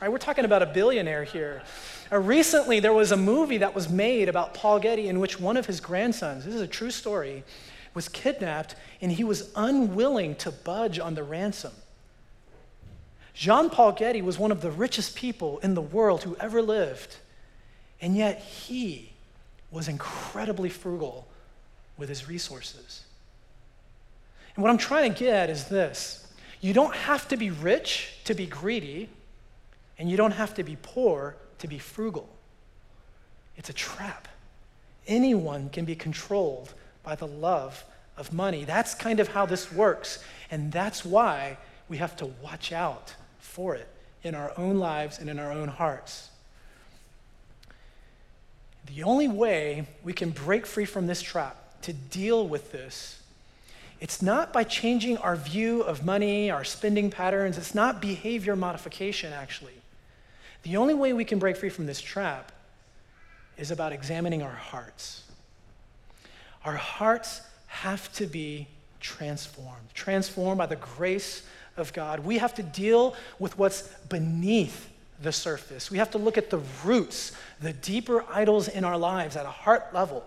Right? 0.00 0.10
We're 0.10 0.18
talking 0.18 0.44
about 0.44 0.62
a 0.62 0.66
billionaire 0.66 1.24
here. 1.24 1.62
Uh, 2.12 2.18
recently, 2.18 2.80
there 2.80 2.92
was 2.92 3.12
a 3.12 3.16
movie 3.16 3.58
that 3.58 3.74
was 3.74 3.88
made 3.88 4.28
about 4.28 4.54
Paul 4.54 4.78
Getty 4.78 5.08
in 5.08 5.20
which 5.20 5.40
one 5.40 5.56
of 5.56 5.66
his 5.66 5.80
grandsons, 5.80 6.44
this 6.44 6.54
is 6.54 6.60
a 6.60 6.66
true 6.66 6.90
story, 6.90 7.44
was 7.94 8.08
kidnapped 8.08 8.74
and 9.00 9.12
he 9.12 9.24
was 9.24 9.50
unwilling 9.56 10.34
to 10.36 10.50
budge 10.50 10.98
on 10.98 11.14
the 11.14 11.22
ransom. 11.22 11.72
Jean 13.34 13.70
Paul 13.70 13.92
Getty 13.92 14.22
was 14.22 14.38
one 14.38 14.52
of 14.52 14.60
the 14.60 14.70
richest 14.70 15.16
people 15.16 15.58
in 15.58 15.74
the 15.74 15.82
world 15.82 16.22
who 16.22 16.36
ever 16.36 16.62
lived, 16.62 17.16
and 18.00 18.16
yet 18.16 18.40
he 18.40 19.12
was 19.70 19.88
incredibly 19.88 20.68
frugal 20.68 21.26
with 21.96 22.08
his 22.08 22.28
resources. 22.28 23.02
And 24.54 24.62
what 24.62 24.70
I'm 24.70 24.78
trying 24.78 25.12
to 25.12 25.18
get 25.18 25.34
at 25.34 25.50
is 25.50 25.64
this 25.64 26.20
you 26.60 26.72
don't 26.72 26.94
have 26.94 27.28
to 27.28 27.36
be 27.36 27.50
rich 27.50 28.14
to 28.24 28.34
be 28.34 28.46
greedy, 28.46 29.08
and 29.98 30.10
you 30.10 30.16
don't 30.16 30.32
have 30.32 30.54
to 30.54 30.62
be 30.62 30.76
poor 30.82 31.36
to 31.58 31.68
be 31.68 31.78
frugal. 31.78 32.28
It's 33.56 33.70
a 33.70 33.72
trap. 33.72 34.28
Anyone 35.06 35.70
can 35.70 35.84
be 35.84 35.94
controlled 35.94 36.72
by 37.02 37.14
the 37.14 37.26
love 37.26 37.84
of 38.16 38.32
money. 38.32 38.64
That's 38.64 38.94
kind 38.94 39.20
of 39.20 39.28
how 39.28 39.46
this 39.46 39.72
works. 39.72 40.22
And 40.50 40.72
that's 40.72 41.04
why 41.04 41.58
we 41.88 41.98
have 41.98 42.16
to 42.16 42.26
watch 42.42 42.72
out 42.72 43.14
for 43.38 43.74
it 43.74 43.88
in 44.22 44.34
our 44.34 44.52
own 44.56 44.78
lives 44.78 45.18
and 45.18 45.28
in 45.28 45.38
our 45.38 45.52
own 45.52 45.68
hearts. 45.68 46.30
The 48.86 49.02
only 49.02 49.28
way 49.28 49.86
we 50.02 50.12
can 50.12 50.30
break 50.30 50.66
free 50.66 50.84
from 50.84 51.06
this 51.06 51.22
trap 51.22 51.80
to 51.82 51.92
deal 51.92 52.46
with 52.46 52.72
this 52.72 53.20
it's 54.00 54.20
not 54.20 54.52
by 54.52 54.64
changing 54.64 55.16
our 55.18 55.34
view 55.34 55.80
of 55.80 56.04
money, 56.04 56.50
our 56.50 56.64
spending 56.64 57.10
patterns. 57.10 57.56
It's 57.56 57.74
not 57.74 58.02
behavior 58.02 58.54
modification, 58.54 59.32
actually. 59.32 59.72
The 60.64 60.78
only 60.78 60.94
way 60.94 61.12
we 61.12 61.24
can 61.24 61.38
break 61.38 61.56
free 61.56 61.68
from 61.68 61.86
this 61.86 62.00
trap 62.00 62.50
is 63.56 63.70
about 63.70 63.92
examining 63.92 64.42
our 64.42 64.50
hearts. 64.50 65.22
Our 66.64 66.76
hearts 66.76 67.42
have 67.66 68.12
to 68.14 68.26
be 68.26 68.66
transformed, 68.98 69.88
transformed 69.92 70.58
by 70.58 70.66
the 70.66 70.76
grace 70.76 71.42
of 71.76 71.92
God. 71.92 72.20
We 72.20 72.38
have 72.38 72.54
to 72.54 72.62
deal 72.62 73.14
with 73.38 73.58
what's 73.58 73.82
beneath 74.08 74.90
the 75.22 75.32
surface. 75.32 75.90
We 75.90 75.98
have 75.98 76.10
to 76.12 76.18
look 76.18 76.38
at 76.38 76.48
the 76.48 76.60
roots, 76.82 77.32
the 77.60 77.74
deeper 77.74 78.24
idols 78.30 78.66
in 78.68 78.84
our 78.84 78.96
lives 78.96 79.36
at 79.36 79.44
a 79.44 79.50
heart 79.50 79.92
level. 79.92 80.24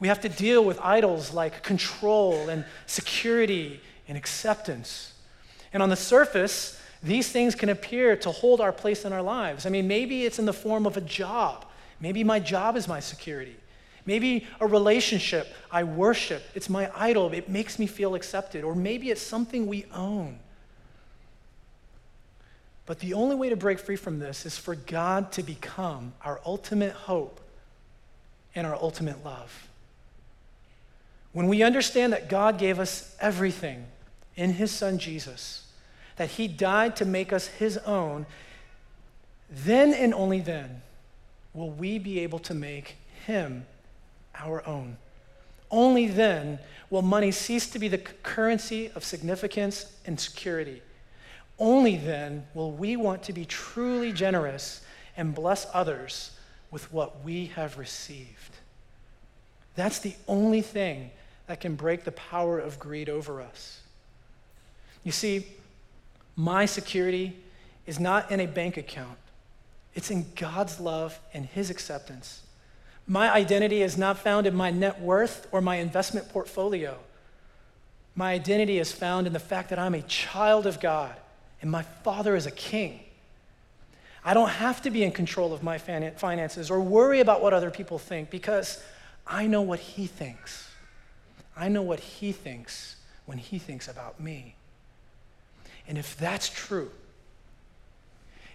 We 0.00 0.08
have 0.08 0.20
to 0.22 0.28
deal 0.28 0.64
with 0.64 0.80
idols 0.80 1.32
like 1.32 1.62
control 1.62 2.48
and 2.48 2.64
security 2.86 3.80
and 4.08 4.18
acceptance. 4.18 5.12
And 5.72 5.82
on 5.82 5.90
the 5.90 5.96
surface, 5.96 6.80
these 7.04 7.28
things 7.28 7.54
can 7.54 7.68
appear 7.68 8.16
to 8.16 8.30
hold 8.30 8.60
our 8.60 8.72
place 8.72 9.04
in 9.04 9.12
our 9.12 9.22
lives. 9.22 9.66
I 9.66 9.68
mean, 9.68 9.86
maybe 9.86 10.24
it's 10.24 10.38
in 10.38 10.46
the 10.46 10.54
form 10.54 10.86
of 10.86 10.96
a 10.96 11.02
job. 11.02 11.66
Maybe 12.00 12.24
my 12.24 12.40
job 12.40 12.76
is 12.76 12.88
my 12.88 13.00
security. 13.00 13.56
Maybe 14.06 14.46
a 14.60 14.66
relationship 14.66 15.48
I 15.70 15.84
worship, 15.84 16.42
it's 16.54 16.68
my 16.68 16.90
idol, 16.94 17.32
it 17.32 17.48
makes 17.48 17.78
me 17.78 17.86
feel 17.86 18.14
accepted. 18.14 18.64
Or 18.64 18.74
maybe 18.74 19.10
it's 19.10 19.22
something 19.22 19.66
we 19.66 19.84
own. 19.92 20.38
But 22.86 23.00
the 23.00 23.14
only 23.14 23.36
way 23.36 23.48
to 23.48 23.56
break 23.56 23.78
free 23.78 23.96
from 23.96 24.18
this 24.18 24.44
is 24.44 24.58
for 24.58 24.74
God 24.74 25.32
to 25.32 25.42
become 25.42 26.14
our 26.22 26.40
ultimate 26.44 26.92
hope 26.92 27.40
and 28.54 28.66
our 28.66 28.76
ultimate 28.76 29.24
love. 29.24 29.68
When 31.32 31.48
we 31.48 31.62
understand 31.62 32.12
that 32.12 32.28
God 32.28 32.58
gave 32.58 32.78
us 32.78 33.16
everything 33.20 33.86
in 34.36 34.50
His 34.50 34.70
Son 34.70 34.98
Jesus, 34.98 35.63
that 36.16 36.30
He 36.30 36.48
died 36.48 36.96
to 36.96 37.04
make 37.04 37.32
us 37.32 37.46
His 37.46 37.78
own, 37.78 38.26
then 39.50 39.92
and 39.92 40.14
only 40.14 40.40
then 40.40 40.82
will 41.52 41.70
we 41.70 41.98
be 41.98 42.20
able 42.20 42.38
to 42.40 42.54
make 42.54 42.96
Him 43.26 43.66
our 44.38 44.66
own. 44.66 44.96
Only 45.70 46.06
then 46.06 46.58
will 46.90 47.02
money 47.02 47.30
cease 47.30 47.68
to 47.70 47.78
be 47.78 47.88
the 47.88 47.98
currency 47.98 48.90
of 48.94 49.04
significance 49.04 49.92
and 50.06 50.18
security. 50.18 50.82
Only 51.58 51.96
then 51.96 52.46
will 52.54 52.72
we 52.72 52.96
want 52.96 53.22
to 53.24 53.32
be 53.32 53.44
truly 53.44 54.12
generous 54.12 54.82
and 55.16 55.34
bless 55.34 55.66
others 55.72 56.32
with 56.70 56.92
what 56.92 57.24
we 57.24 57.46
have 57.46 57.78
received. 57.78 58.56
That's 59.76 60.00
the 60.00 60.14
only 60.28 60.60
thing 60.60 61.10
that 61.46 61.60
can 61.60 61.74
break 61.74 62.04
the 62.04 62.12
power 62.12 62.58
of 62.58 62.78
greed 62.78 63.08
over 63.08 63.40
us. 63.40 63.80
You 65.04 65.12
see, 65.12 65.46
my 66.36 66.66
security 66.66 67.36
is 67.86 68.00
not 68.00 68.30
in 68.30 68.40
a 68.40 68.46
bank 68.46 68.76
account, 68.76 69.18
it's 69.94 70.10
in 70.10 70.26
God's 70.34 70.80
love 70.80 71.18
and 71.32 71.46
His 71.46 71.70
acceptance. 71.70 72.42
My 73.06 73.32
identity 73.32 73.82
is 73.82 73.98
not 73.98 74.18
found 74.18 74.46
in 74.46 74.54
my 74.54 74.70
net 74.70 75.00
worth 75.00 75.46
or 75.52 75.60
my 75.60 75.76
investment 75.76 76.28
portfolio. 76.30 76.96
My 78.16 78.32
identity 78.32 78.78
is 78.78 78.92
found 78.92 79.26
in 79.26 79.32
the 79.32 79.38
fact 79.38 79.70
that 79.70 79.78
I'm 79.78 79.94
a 79.94 80.02
child 80.02 80.66
of 80.66 80.80
God 80.80 81.14
and 81.60 81.70
my 81.70 81.82
Father 81.82 82.34
is 82.34 82.46
a 82.46 82.50
king. 82.50 83.00
I 84.24 84.32
don't 84.32 84.48
have 84.48 84.80
to 84.82 84.90
be 84.90 85.04
in 85.04 85.12
control 85.12 85.52
of 85.52 85.62
my 85.62 85.76
finances 85.76 86.70
or 86.70 86.80
worry 86.80 87.20
about 87.20 87.42
what 87.42 87.52
other 87.52 87.70
people 87.70 87.98
think 87.98 88.30
because 88.30 88.82
I 89.26 89.46
know 89.46 89.60
what 89.60 89.80
He 89.80 90.06
thinks. 90.06 90.70
I 91.56 91.68
know 91.68 91.82
what 91.82 92.00
He 92.00 92.32
thinks 92.32 92.96
when 93.26 93.36
He 93.36 93.58
thinks 93.58 93.86
about 93.86 94.18
me. 94.18 94.54
And 95.86 95.98
if 95.98 96.16
that's 96.16 96.48
true, 96.48 96.90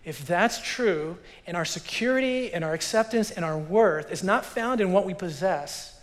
if 0.04 0.26
that's 0.26 0.62
true, 0.62 1.18
and 1.46 1.56
our 1.56 1.66
security 1.66 2.54
and 2.54 2.64
our 2.64 2.74
acceptance 2.74 3.32
and 3.32 3.46
our 3.46 3.58
worth 3.58 4.12
is 4.12 4.24
not 4.24 4.46
found 4.46 4.82
in 4.82 4.92
what 4.92 5.06
we 5.06 5.14
possess, 5.14 6.00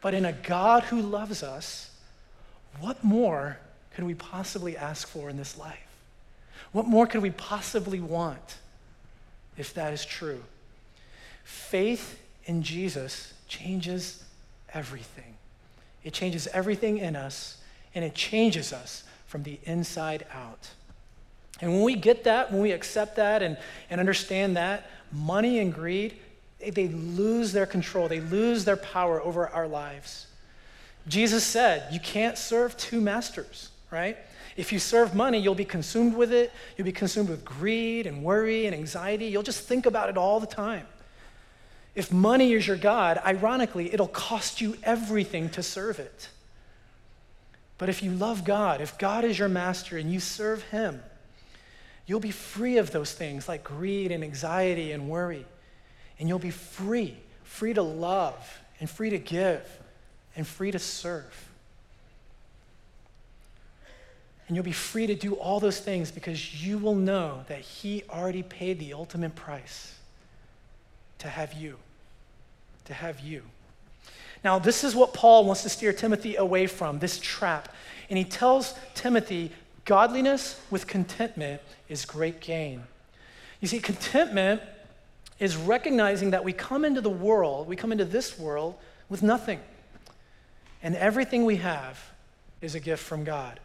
but 0.00 0.14
in 0.14 0.24
a 0.24 0.32
God 0.32 0.84
who 0.84 1.00
loves 1.00 1.42
us, 1.42 1.90
what 2.80 3.02
more 3.02 3.58
could 3.94 4.04
we 4.04 4.14
possibly 4.14 4.76
ask 4.76 5.08
for 5.08 5.28
in 5.28 5.36
this 5.36 5.58
life? 5.58 5.78
What 6.72 6.86
more 6.86 7.06
could 7.06 7.22
we 7.22 7.30
possibly 7.30 8.00
want 8.00 8.58
if 9.56 9.74
that 9.74 9.92
is 9.92 10.04
true? 10.04 10.42
Faith 11.44 12.20
in 12.44 12.62
Jesus 12.62 13.34
changes 13.48 14.24
everything. 14.72 15.36
It 16.04 16.12
changes 16.12 16.46
everything 16.48 16.98
in 16.98 17.14
us, 17.14 17.58
and 17.94 18.04
it 18.04 18.14
changes 18.14 18.72
us 18.72 19.04
from 19.32 19.44
the 19.44 19.58
inside 19.64 20.26
out. 20.34 20.68
And 21.62 21.72
when 21.72 21.84
we 21.84 21.94
get 21.94 22.24
that, 22.24 22.52
when 22.52 22.60
we 22.60 22.72
accept 22.72 23.16
that 23.16 23.42
and, 23.42 23.56
and 23.88 23.98
understand 23.98 24.58
that, 24.58 24.90
money 25.10 25.58
and 25.58 25.72
greed, 25.72 26.18
they, 26.58 26.68
they 26.68 26.88
lose 26.88 27.50
their 27.50 27.64
control, 27.64 28.08
they 28.08 28.20
lose 28.20 28.66
their 28.66 28.76
power 28.76 29.22
over 29.22 29.48
our 29.48 29.66
lives. 29.66 30.26
Jesus 31.08 31.44
said, 31.44 31.90
You 31.90 31.98
can't 31.98 32.36
serve 32.36 32.76
two 32.76 33.00
masters, 33.00 33.70
right? 33.90 34.18
If 34.58 34.70
you 34.70 34.78
serve 34.78 35.14
money, 35.14 35.38
you'll 35.38 35.54
be 35.54 35.64
consumed 35.64 36.14
with 36.14 36.30
it. 36.30 36.52
You'll 36.76 36.84
be 36.84 36.92
consumed 36.92 37.30
with 37.30 37.42
greed 37.42 38.06
and 38.06 38.22
worry 38.22 38.66
and 38.66 38.74
anxiety. 38.74 39.28
You'll 39.28 39.42
just 39.42 39.66
think 39.66 39.86
about 39.86 40.10
it 40.10 40.18
all 40.18 40.40
the 40.40 40.46
time. 40.46 40.86
If 41.94 42.12
money 42.12 42.52
is 42.52 42.66
your 42.66 42.76
God, 42.76 43.18
ironically, 43.24 43.94
it'll 43.94 44.08
cost 44.08 44.60
you 44.60 44.76
everything 44.82 45.48
to 45.50 45.62
serve 45.62 45.98
it. 45.98 46.28
But 47.82 47.88
if 47.88 48.00
you 48.00 48.12
love 48.12 48.44
God, 48.44 48.80
if 48.80 48.96
God 48.96 49.24
is 49.24 49.36
your 49.36 49.48
master 49.48 49.98
and 49.98 50.12
you 50.12 50.20
serve 50.20 50.62
Him, 50.68 51.02
You'll 52.06 52.20
be 52.20 52.30
free 52.30 52.78
of 52.78 52.90
those 52.90 53.12
things 53.12 53.48
like 53.48 53.64
greed 53.64 54.12
and 54.12 54.22
anxiety 54.22 54.92
and 54.92 55.08
worry. 55.08 55.46
And 56.18 56.28
you'll 56.28 56.38
be 56.38 56.50
free, 56.50 57.16
free 57.42 57.74
to 57.74 57.82
love 57.82 58.60
and 58.80 58.88
free 58.88 59.10
to 59.10 59.18
give 59.18 59.66
and 60.36 60.46
free 60.46 60.70
to 60.70 60.78
serve. 60.78 61.48
And 64.46 64.56
you'll 64.56 64.64
be 64.64 64.72
free 64.72 65.06
to 65.06 65.14
do 65.14 65.34
all 65.34 65.60
those 65.60 65.80
things 65.80 66.10
because 66.10 66.64
you 66.64 66.78
will 66.78 66.94
know 66.94 67.44
that 67.48 67.60
He 67.60 68.04
already 68.10 68.42
paid 68.42 68.78
the 68.78 68.92
ultimate 68.92 69.34
price 69.34 69.94
to 71.18 71.28
have 71.28 71.52
you. 71.52 71.78
To 72.84 72.94
have 72.94 73.18
you. 73.20 73.42
Now, 74.44 74.58
this 74.58 74.84
is 74.84 74.94
what 74.94 75.14
Paul 75.14 75.44
wants 75.44 75.62
to 75.62 75.68
steer 75.68 75.92
Timothy 75.92 76.36
away 76.36 76.66
from 76.66 76.98
this 76.98 77.18
trap. 77.18 77.72
And 78.08 78.18
he 78.18 78.24
tells 78.24 78.74
Timothy 78.94 79.52
Godliness 79.84 80.60
with 80.70 80.86
contentment 80.86 81.60
is 81.88 82.04
great 82.04 82.40
gain. 82.40 82.84
You 83.60 83.68
see, 83.68 83.80
contentment 83.80 84.62
is 85.38 85.56
recognizing 85.56 86.30
that 86.30 86.44
we 86.44 86.52
come 86.52 86.84
into 86.84 87.00
the 87.00 87.10
world, 87.10 87.66
we 87.66 87.74
come 87.74 87.90
into 87.90 88.04
this 88.04 88.38
world 88.38 88.76
with 89.08 89.22
nothing. 89.22 89.58
And 90.82 90.94
everything 90.96 91.44
we 91.44 91.56
have 91.56 92.00
is 92.60 92.74
a 92.74 92.80
gift 92.80 93.02
from 93.02 93.24
God. 93.24 93.58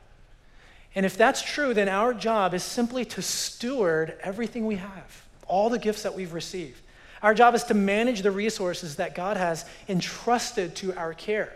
And 0.95 1.05
if 1.05 1.17
that's 1.17 1.41
true, 1.41 1.73
then 1.73 1.87
our 1.87 2.13
job 2.13 2.55
is 2.55 2.63
simply 2.63 3.05
to 3.05 3.21
steward 3.21 4.17
everything 4.23 4.65
we 4.65 4.77
have, 4.77 5.25
all 5.47 5.69
the 5.69 5.77
gifts 5.77 6.01
that 6.03 6.15
we've 6.15 6.33
received. 6.33 6.81
Our 7.21 7.33
job 7.33 7.55
is 7.55 7.63
to 7.65 7.73
manage 7.73 8.21
the 8.21 8.31
resources 8.31 8.97
that 8.97 9.15
God 9.15 9.37
has 9.37 9.65
entrusted 9.89 10.75
to 10.77 10.95
our 10.95 11.13
care. 11.13 11.53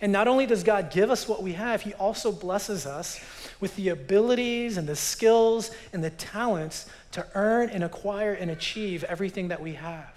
And 0.00 0.12
not 0.12 0.28
only 0.28 0.46
does 0.46 0.62
God 0.62 0.90
give 0.90 1.10
us 1.10 1.26
what 1.26 1.42
we 1.42 1.52
have, 1.52 1.82
He 1.82 1.94
also 1.94 2.30
blesses 2.30 2.86
us 2.86 3.20
with 3.60 3.74
the 3.76 3.88
abilities 3.88 4.76
and 4.76 4.86
the 4.86 4.96
skills 4.96 5.70
and 5.92 6.04
the 6.04 6.10
talents 6.10 6.86
to 7.12 7.26
earn 7.34 7.70
and 7.70 7.82
acquire 7.82 8.32
and 8.32 8.50
achieve 8.50 9.04
everything 9.04 9.48
that 9.48 9.62
we 9.62 9.74
have. 9.74 10.12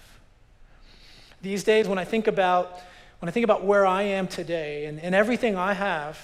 These 1.40 1.64
days, 1.64 1.88
when 1.88 1.98
I 1.98 2.04
think 2.04 2.26
about, 2.26 2.80
when 3.20 3.28
I 3.28 3.32
think 3.32 3.44
about 3.44 3.64
where 3.64 3.86
I 3.86 4.02
am 4.02 4.26
today 4.26 4.86
and, 4.86 5.00
and 5.00 5.14
everything 5.14 5.56
I 5.56 5.72
have, 5.72 6.18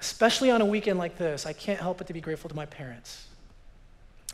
especially 0.00 0.50
on 0.50 0.60
a 0.60 0.66
weekend 0.66 0.98
like 0.98 1.18
this, 1.18 1.46
I 1.46 1.52
can't 1.52 1.80
help 1.80 1.98
but 1.98 2.06
to 2.06 2.12
be 2.12 2.20
grateful 2.20 2.48
to 2.48 2.56
my 2.56 2.66
parents. 2.66 3.26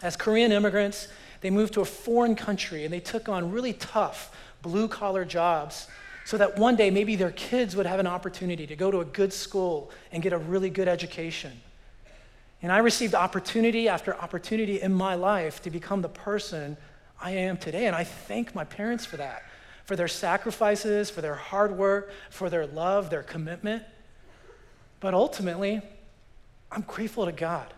As 0.02 0.16
Korean 0.16 0.52
immigrants, 0.52 1.08
they 1.40 1.50
moved 1.50 1.74
to 1.74 1.80
a 1.80 1.84
foreign 1.84 2.34
country 2.34 2.84
and 2.84 2.92
they 2.92 3.00
took 3.00 3.28
on 3.28 3.50
really 3.50 3.72
tough 3.72 4.34
blue 4.62 4.88
collar 4.88 5.24
jobs 5.24 5.88
so 6.24 6.36
that 6.36 6.58
one 6.58 6.76
day 6.76 6.90
maybe 6.90 7.16
their 7.16 7.32
kids 7.32 7.74
would 7.74 7.86
have 7.86 7.98
an 7.98 8.06
opportunity 8.06 8.66
to 8.66 8.76
go 8.76 8.90
to 8.90 9.00
a 9.00 9.04
good 9.04 9.32
school 9.32 9.90
and 10.12 10.22
get 10.22 10.32
a 10.32 10.38
really 10.38 10.70
good 10.70 10.86
education. 10.86 11.52
And 12.62 12.70
I 12.70 12.78
received 12.78 13.14
opportunity 13.14 13.88
after 13.88 14.14
opportunity 14.14 14.80
in 14.80 14.92
my 14.92 15.14
life 15.14 15.62
to 15.62 15.70
become 15.70 16.02
the 16.02 16.10
person 16.10 16.76
I 17.20 17.32
am 17.32 17.56
today. 17.56 17.86
And 17.86 17.96
I 17.96 18.04
thank 18.04 18.54
my 18.54 18.64
parents 18.64 19.06
for 19.06 19.16
that, 19.16 19.44
for 19.86 19.96
their 19.96 20.08
sacrifices, 20.08 21.08
for 21.08 21.22
their 21.22 21.34
hard 21.34 21.76
work, 21.76 22.12
for 22.28 22.50
their 22.50 22.66
love, 22.66 23.08
their 23.08 23.22
commitment. 23.22 23.82
But 25.00 25.14
ultimately, 25.14 25.80
I'm 26.70 26.82
grateful 26.82 27.24
to 27.24 27.32
God. 27.32 27.72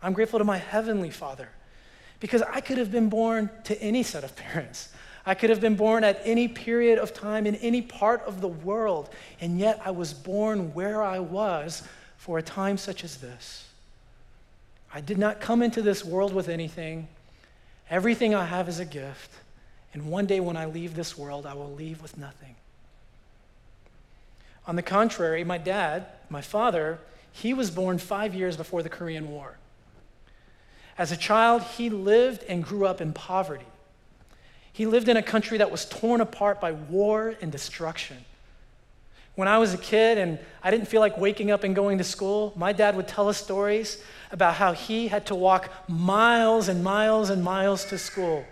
I'm 0.00 0.12
grateful 0.12 0.38
to 0.38 0.44
my 0.44 0.58
Heavenly 0.58 1.10
Father 1.10 1.48
because 2.20 2.42
I 2.42 2.60
could 2.60 2.78
have 2.78 2.90
been 2.90 3.08
born 3.08 3.50
to 3.64 3.80
any 3.80 4.02
set 4.02 4.24
of 4.24 4.34
parents. 4.36 4.90
I 5.24 5.34
could 5.34 5.50
have 5.50 5.60
been 5.60 5.76
born 5.76 6.04
at 6.04 6.20
any 6.24 6.48
period 6.48 6.98
of 6.98 7.12
time 7.12 7.46
in 7.46 7.54
any 7.56 7.82
part 7.82 8.22
of 8.22 8.40
the 8.40 8.48
world, 8.48 9.10
and 9.40 9.58
yet 9.58 9.80
I 9.84 9.90
was 9.90 10.14
born 10.14 10.72
where 10.72 11.02
I 11.02 11.18
was 11.18 11.82
for 12.16 12.38
a 12.38 12.42
time 12.42 12.78
such 12.78 13.04
as 13.04 13.18
this. 13.18 13.68
I 14.92 15.00
did 15.00 15.18
not 15.18 15.40
come 15.40 15.62
into 15.62 15.82
this 15.82 16.04
world 16.04 16.32
with 16.32 16.48
anything. 16.48 17.08
Everything 17.90 18.34
I 18.34 18.46
have 18.46 18.68
is 18.68 18.80
a 18.80 18.84
gift. 18.84 19.30
And 19.92 20.10
one 20.10 20.26
day 20.26 20.40
when 20.40 20.56
I 20.56 20.66
leave 20.66 20.94
this 20.94 21.16
world, 21.16 21.46
I 21.46 21.54
will 21.54 21.72
leave 21.72 22.00
with 22.02 22.16
nothing. 22.16 22.54
On 24.66 24.76
the 24.76 24.82
contrary, 24.82 25.44
my 25.44 25.58
dad, 25.58 26.06
my 26.28 26.40
father, 26.40 26.98
he 27.32 27.54
was 27.54 27.70
born 27.70 27.98
five 27.98 28.34
years 28.34 28.56
before 28.56 28.82
the 28.82 28.88
Korean 28.88 29.30
War. 29.30 29.56
As 30.98 31.12
a 31.12 31.16
child, 31.16 31.62
he 31.62 31.88
lived 31.88 32.42
and 32.48 32.62
grew 32.62 32.84
up 32.84 33.00
in 33.00 33.12
poverty. 33.12 33.64
He 34.72 34.84
lived 34.84 35.08
in 35.08 35.16
a 35.16 35.22
country 35.22 35.58
that 35.58 35.70
was 35.70 35.84
torn 35.84 36.20
apart 36.20 36.60
by 36.60 36.72
war 36.72 37.34
and 37.40 37.50
destruction. 37.50 38.16
When 39.36 39.46
I 39.46 39.58
was 39.58 39.72
a 39.72 39.78
kid 39.78 40.18
and 40.18 40.40
I 40.62 40.72
didn't 40.72 40.88
feel 40.88 41.00
like 41.00 41.16
waking 41.16 41.52
up 41.52 41.62
and 41.62 41.72
going 41.72 41.98
to 41.98 42.04
school, 42.04 42.52
my 42.56 42.72
dad 42.72 42.96
would 42.96 43.06
tell 43.06 43.28
us 43.28 43.38
stories 43.38 44.02
about 44.32 44.54
how 44.54 44.72
he 44.72 45.06
had 45.06 45.26
to 45.26 45.36
walk 45.36 45.70
miles 45.88 46.66
and 46.66 46.82
miles 46.82 47.30
and 47.30 47.44
miles 47.44 47.84
to 47.86 47.98
school 47.98 48.44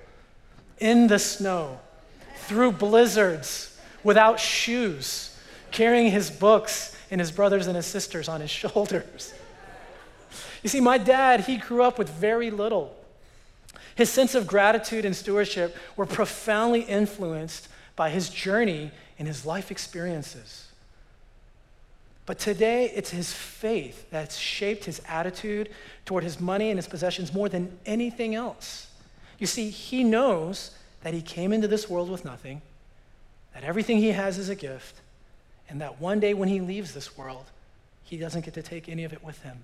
in 0.79 1.09
the 1.09 1.19
snow, 1.19 1.81
through 2.37 2.73
blizzards, 2.73 3.77
without 4.05 4.39
shoes, 4.39 5.37
carrying 5.73 6.13
his 6.13 6.31
books 6.31 6.97
and 7.11 7.21
his 7.21 7.33
brothers 7.33 7.67
and 7.67 7.75
his 7.75 7.87
sisters 7.87 8.29
on 8.29 8.41
his 8.41 8.51
shoulders. 8.63 9.35
You 10.67 10.71
see, 10.71 10.81
my 10.81 10.99
dad, 10.99 11.43
he 11.43 11.59
grew 11.59 11.85
up 11.85 11.97
with 11.97 12.11
very 12.11 12.51
little. 12.51 12.93
His 13.95 14.11
sense 14.11 14.35
of 14.35 14.49
gratitude 14.49 15.05
and 15.05 15.15
stewardship 15.15 15.77
were 15.95 16.07
profoundly 16.07 16.81
influenced 16.81 17.69
by 17.95 18.11
his 18.11 18.29
journey 18.29 18.91
and 19.17 19.29
his 19.29 19.47
life 19.47 19.71
experiences. 19.71 20.67
But 22.27 22.41
today, 22.41 22.91
it's 22.97 23.11
his 23.11 23.33
faith 23.33 24.11
that's 24.11 24.39
shaped 24.39 24.87
his 24.87 25.01
attitude 25.07 25.69
toward 26.05 26.25
his 26.25 26.41
money 26.41 26.71
and 26.71 26.79
his 26.79 26.89
possessions 26.89 27.33
more 27.33 27.49
than 27.49 27.79
anything 27.87 28.35
else. 28.35 28.89
You 29.39 29.47
see, 29.47 29.71
he 29.71 30.03
knows 30.03 30.73
that 31.05 31.15
he 31.15 31.23
came 31.23 31.53
into 31.53 31.69
this 31.69 31.89
world 31.89 32.11
with 32.11 32.25
nothing, 32.25 32.61
that 33.55 33.63
everything 33.63 33.99
he 33.99 34.11
has 34.11 34.37
is 34.37 34.49
a 34.49 34.57
gift, 34.57 34.97
and 35.69 35.81
that 35.81 36.01
one 36.01 36.19
day 36.19 36.35
when 36.35 36.49
he 36.49 36.61
leaves 36.61 36.93
this 36.93 37.17
world, 37.17 37.45
he 38.03 38.17
doesn't 38.17 38.45
get 38.45 38.55
to 38.55 38.63
take 38.63 38.89
any 38.89 39.05
of 39.05 39.13
it 39.13 39.23
with 39.23 39.41
him. 39.43 39.63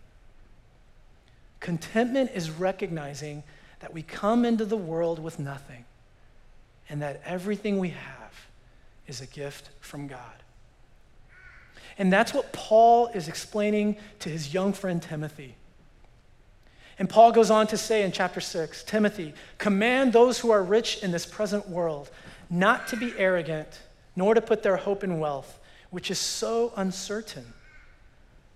Contentment 1.62 2.32
is 2.34 2.50
recognizing 2.50 3.44
that 3.78 3.94
we 3.94 4.02
come 4.02 4.44
into 4.44 4.64
the 4.64 4.76
world 4.76 5.20
with 5.20 5.38
nothing, 5.38 5.84
and 6.90 7.00
that 7.00 7.22
everything 7.24 7.78
we 7.78 7.90
have 7.90 8.46
is 9.06 9.20
a 9.20 9.26
gift 9.26 9.70
from 9.80 10.08
God. 10.08 10.18
And 11.96 12.12
that's 12.12 12.34
what 12.34 12.52
Paul 12.52 13.06
is 13.08 13.28
explaining 13.28 13.96
to 14.18 14.28
his 14.28 14.52
young 14.52 14.72
friend 14.72 15.00
Timothy. 15.00 15.54
And 16.98 17.08
Paul 17.08 17.30
goes 17.30 17.50
on 17.50 17.68
to 17.68 17.78
say 17.78 18.02
in 18.02 18.10
chapter 18.10 18.40
6 18.40 18.82
Timothy, 18.82 19.32
command 19.58 20.12
those 20.12 20.40
who 20.40 20.50
are 20.50 20.64
rich 20.64 21.02
in 21.02 21.12
this 21.12 21.26
present 21.26 21.68
world 21.68 22.10
not 22.50 22.88
to 22.88 22.96
be 22.96 23.14
arrogant, 23.16 23.80
nor 24.16 24.34
to 24.34 24.40
put 24.40 24.64
their 24.64 24.76
hope 24.76 25.04
in 25.04 25.20
wealth, 25.20 25.60
which 25.90 26.10
is 26.10 26.18
so 26.18 26.72
uncertain, 26.76 27.54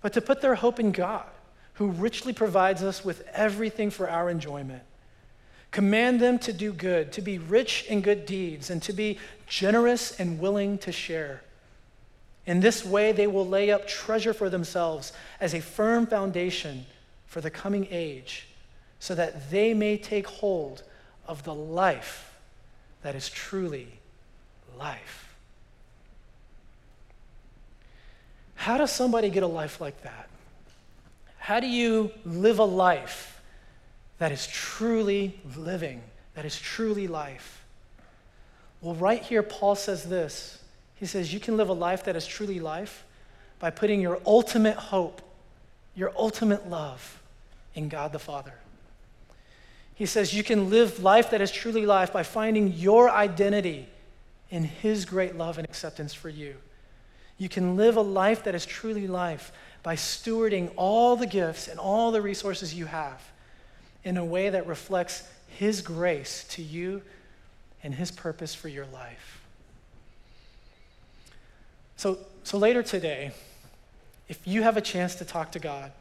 but 0.03 0.13
to 0.13 0.21
put 0.21 0.41
their 0.41 0.57
hope 0.57 0.81
in 0.81 0.91
God, 0.91 1.27
who 1.77 1.89
richly 1.91 2.33
provides 2.33 2.83
us 2.83 3.05
with 3.05 3.27
everything 3.33 3.91
for 3.91 4.09
our 4.09 4.31
enjoyment. 4.31 4.83
Command 5.71 6.21
them 6.21 6.39
to 6.39 6.53
do 6.53 6.73
good, 6.73 7.13
to 7.13 7.21
be 7.21 7.39
rich 7.39 7.85
in 7.89 8.01
good 8.01 8.25
deeds, 8.25 8.71
and 8.71 8.83
to 8.83 8.93
be 8.93 9.19
generous 9.47 10.19
and 10.19 10.41
willing 10.41 10.79
to 10.79 10.91
share. 10.91 11.43
In 12.47 12.61
this 12.61 12.85
way, 12.85 13.13
they 13.13 13.27
will 13.27 13.47
lay 13.47 13.71
up 13.71 13.87
treasure 13.87 14.33
for 14.33 14.49
themselves 14.49 15.13
as 15.41 15.53
a 15.53 15.61
firm 15.61 16.07
foundation 16.07 16.87
for 17.27 17.43
the 17.43 17.51
coming 17.51 17.89
age, 17.91 18.47
so 18.99 19.15
that 19.15 19.51
they 19.51 19.75
may 19.75 19.99
take 19.99 20.27
hold 20.27 20.83
of 21.27 21.43
the 21.43 21.55
life 21.55 22.35
that 23.03 23.15
is 23.15 23.29
truly 23.29 23.99
life. 24.79 25.37
How 28.55 28.79
does 28.79 28.91
somebody 28.91 29.29
get 29.29 29.43
a 29.43 29.47
life 29.47 29.81
like 29.81 30.01
that? 30.03 30.31
How 31.47 31.61
do 31.61 31.69
you 31.69 32.11
live 32.25 32.59
a 32.59 32.65
life 32.65 33.41
that 34.19 34.33
is 34.33 34.49
truly 34.49 35.39
living, 35.57 36.03
that 36.35 36.45
is 36.45 36.59
truly 36.59 37.07
life? 37.07 37.65
Well, 38.81 38.97
right 38.97 39.23
here, 39.23 39.45
Paul 39.45 39.77
says 39.77 40.03
this 40.03 40.59
he 40.97 41.07
says, 41.07 41.33
You 41.33 41.39
can 41.39 41.57
live 41.57 41.69
a 41.69 41.73
life 41.73 42.03
that 42.07 42.17
is 42.17 42.27
truly 42.27 42.59
life 42.59 43.05
by 43.61 43.71
putting 43.71 44.01
your 44.01 44.19
ultimate 44.27 44.77
hope, 44.77 45.23
your 45.95 46.13
ultimate 46.17 46.69
love 46.69 47.23
in 47.77 47.89
God 47.89 48.11
the 48.11 48.19
Father. 48.19 48.55
He 49.95 50.05
says, 50.05 50.35
You 50.35 50.43
can 50.43 50.69
live 50.69 50.99
life 50.99 51.31
that 51.31 51.41
is 51.41 51.53
truly 51.53 51.87
life 51.87 52.13
by 52.13 52.25
finding 52.25 52.73
your 52.73 53.09
identity 53.09 53.87
in 54.51 54.65
His 54.65 55.05
great 55.05 55.37
love 55.37 55.59
and 55.59 55.69
acceptance 55.69 56.13
for 56.13 56.29
you. 56.29 56.57
You 57.39 57.49
can 57.49 57.77
live 57.77 57.97
a 57.97 58.03
life 58.03 58.43
that 58.45 58.57
is 58.57 58.67
truly 58.67 59.07
life 59.07 59.53
by 59.87 59.95
stewarding 59.95 60.69
all 60.75 61.15
the 61.15 61.29
gifts 61.29 61.69
and 61.69 61.79
all 61.79 62.11
the 62.11 62.21
resources 62.21 62.75
you 62.75 62.87
have 62.87 63.23
in 64.03 64.17
a 64.17 64.25
way 64.25 64.51
that 64.51 64.67
reflects 64.67 65.23
His 65.47 65.81
grace 65.81 66.45
to 66.51 66.61
you 66.61 67.03
and 67.85 67.95
His 67.95 68.11
purpose 68.11 68.53
for 68.53 68.67
your 68.67 68.87
life. 68.87 69.41
So, 71.97 72.19
so 72.43 72.59
later 72.59 72.83
today, 72.83 73.31
if 74.29 74.45
you 74.45 74.65
have 74.65 74.77
a 74.77 74.81
chance 74.81 75.15
to 75.15 75.25
talk 75.25 75.53
to 75.53 75.61
God, 75.61 75.93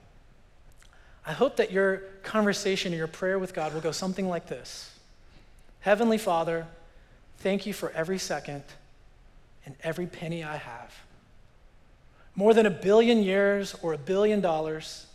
I 1.24 1.34
hope 1.34 1.58
that 1.58 1.72
your 1.72 1.98
conversation 2.24 2.92
or 2.92 2.98
your 2.98 3.06
prayer 3.06 3.38
with 3.38 3.54
God 3.54 3.72
will 3.72 3.82
go 3.82 3.92
something 3.92 4.28
like 4.28 4.48
this 4.48 4.96
Heavenly 5.82 6.18
Father, 6.18 6.66
thank 7.38 7.68
you 7.68 7.74
for 7.74 7.92
every 7.92 8.18
second 8.18 8.64
and 9.64 9.76
every 9.84 10.08
penny 10.08 10.44
I 10.44 10.58
have. 10.58 10.92
More 12.36 12.54
than 12.54 12.66
a 12.66 12.72
billion 12.72 13.24
years 13.24 13.76
or 13.82 13.94
a 13.94 13.98
billion 13.98 14.42
dollars, 14.42 15.06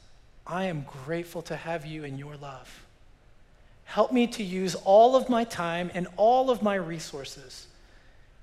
I 0.46 0.64
am 0.64 0.86
grateful 1.04 1.42
to 1.42 1.56
have 1.56 1.84
you 1.84 2.04
in 2.04 2.16
your 2.18 2.36
love. 2.36 2.84
Help 3.84 4.12
me 4.12 4.26
to 4.28 4.42
use 4.42 4.74
all 4.74 5.16
of 5.16 5.28
my 5.28 5.44
time 5.44 5.90
and 5.94 6.06
all 6.16 6.50
of 6.50 6.62
my 6.62 6.76
resources 6.76 7.66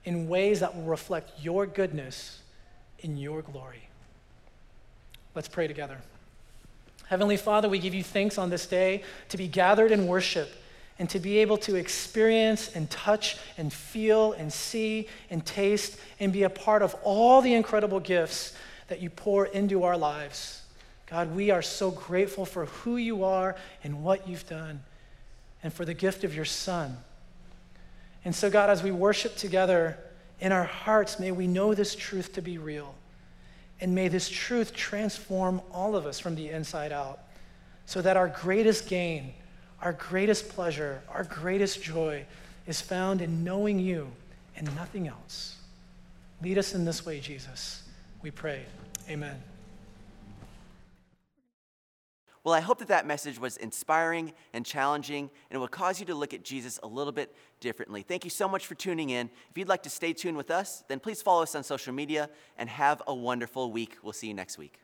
in 0.06 0.28
ways 0.28 0.60
that 0.60 0.76
will 0.76 0.84
reflect 0.84 1.32
your 1.42 1.66
goodness 1.66 2.42
in 3.00 3.18
your 3.18 3.42
glory. 3.42 3.90
Let's 5.34 5.48
pray 5.48 5.68
together. 5.68 5.98
Heavenly 7.08 7.38
Father, 7.38 7.70
we 7.70 7.80
give 7.80 7.94
you 7.94 8.04
thanks 8.04 8.38
on 8.38 8.50
this 8.50 8.66
day 8.66 9.04
to 9.30 9.38
be 9.38 9.48
gathered 9.48 9.92
in 9.92 10.08
worship 10.08 10.50
and 11.00 11.10
to 11.10 11.20
be 11.20 11.38
able 11.38 11.58
to 11.58 11.76
experience 11.76 12.76
and 12.76 12.90
touch 12.90 13.38
and 13.58 13.72
feel 13.72 14.34
and 14.34 14.52
see 14.52 15.08
and 15.30 15.46
taste 15.46 15.98
and 16.20 16.34
be 16.34 16.44
a 16.44 16.50
part 16.50 16.82
of 16.82 16.96
all 17.04 17.42
the 17.42 17.54
incredible 17.54 18.00
gifts 18.00 18.54
that 18.88 19.02
you 19.02 19.10
pour 19.10 19.46
into 19.46 19.84
our 19.84 19.98
lives. 19.98 20.62
God, 21.10 21.36
we 21.36 21.52
are 21.52 21.62
so 21.62 21.92
grateful 21.92 22.46
for 22.46 22.66
who 22.66 22.98
you 22.98 23.24
are 23.24 23.56
and 23.84 24.04
what 24.04 24.28
you've 24.28 24.48
done 24.48 24.82
and 25.64 25.74
for 25.74 25.86
the 25.86 25.94
gift 25.94 26.24
of 26.24 26.36
your 26.36 26.46
Son. 26.46 26.98
And 28.26 28.36
so, 28.36 28.50
God, 28.50 28.70
as 28.70 28.84
we 28.84 28.92
worship 28.92 29.38
together 29.38 29.98
in 30.40 30.52
our 30.52 30.66
hearts, 30.66 31.20
may 31.20 31.32
we 31.32 31.48
know 31.48 31.74
this 31.74 31.96
truth 31.96 32.34
to 32.34 32.42
be 32.42 32.58
real. 32.58 32.94
And 33.80 33.94
may 33.96 34.08
this 34.08 34.28
truth 34.28 34.74
transform 34.74 35.62
all 35.72 35.96
of 35.96 36.06
us 36.06 36.20
from 36.20 36.36
the 36.36 36.50
inside 36.50 36.92
out 36.92 37.20
so 37.86 38.02
that 38.02 38.18
our 38.18 38.28
greatest 38.28 38.90
gain, 38.90 39.34
our 39.82 39.94
greatest 39.94 40.50
pleasure, 40.50 41.02
our 41.10 41.24
greatest 41.24 41.82
joy 41.82 42.26
is 42.66 42.82
found 42.82 43.22
in 43.22 43.44
knowing 43.44 43.80
you 43.80 44.12
and 44.58 44.74
nothing 44.76 45.08
else. 45.08 45.56
Lead 46.42 46.58
us 46.58 46.74
in 46.74 46.86
this 46.86 47.06
way, 47.06 47.20
Jesus. 47.20 47.84
We 48.28 48.32
pray. 48.32 48.66
Amen. 49.10 49.42
Well, 52.44 52.54
I 52.54 52.60
hope 52.60 52.80
that 52.80 52.90
that 52.90 53.08
message 53.08 53.40
was 53.40 53.56
inspiring 53.56 54.34
and 54.52 54.66
challenging 54.66 55.30
and 55.50 55.56
it 55.56 55.60
will 55.60 55.70
cause 55.70 56.02
you 56.02 56.06
to 56.08 56.14
look 56.14 56.34
at 56.34 56.44
Jesus 56.44 56.78
a 56.84 56.88
little 56.88 57.14
bit 57.14 57.34
differently. 57.62 58.02
Thank 58.02 58.26
you 58.26 58.30
so 58.30 58.50
much 58.50 58.68
for 58.68 58.76
tuning 58.76 59.12
in. 59.12 59.30
If 59.50 59.58
you'd 59.58 59.70
like 59.70 59.84
to 59.84 59.90
stay 59.90 60.12
tuned 60.12 60.36
with 60.36 60.52
us, 60.52 60.84
then 60.90 61.00
please 61.00 61.22
follow 61.22 61.42
us 61.42 61.56
on 61.56 61.64
social 61.64 61.94
media 61.94 62.30
and 62.58 62.68
have 62.68 63.02
a 63.08 63.16
wonderful 63.16 63.72
week. 63.72 63.96
We'll 64.04 64.12
see 64.12 64.28
you 64.28 64.34
next 64.34 64.58
week. 64.58 64.78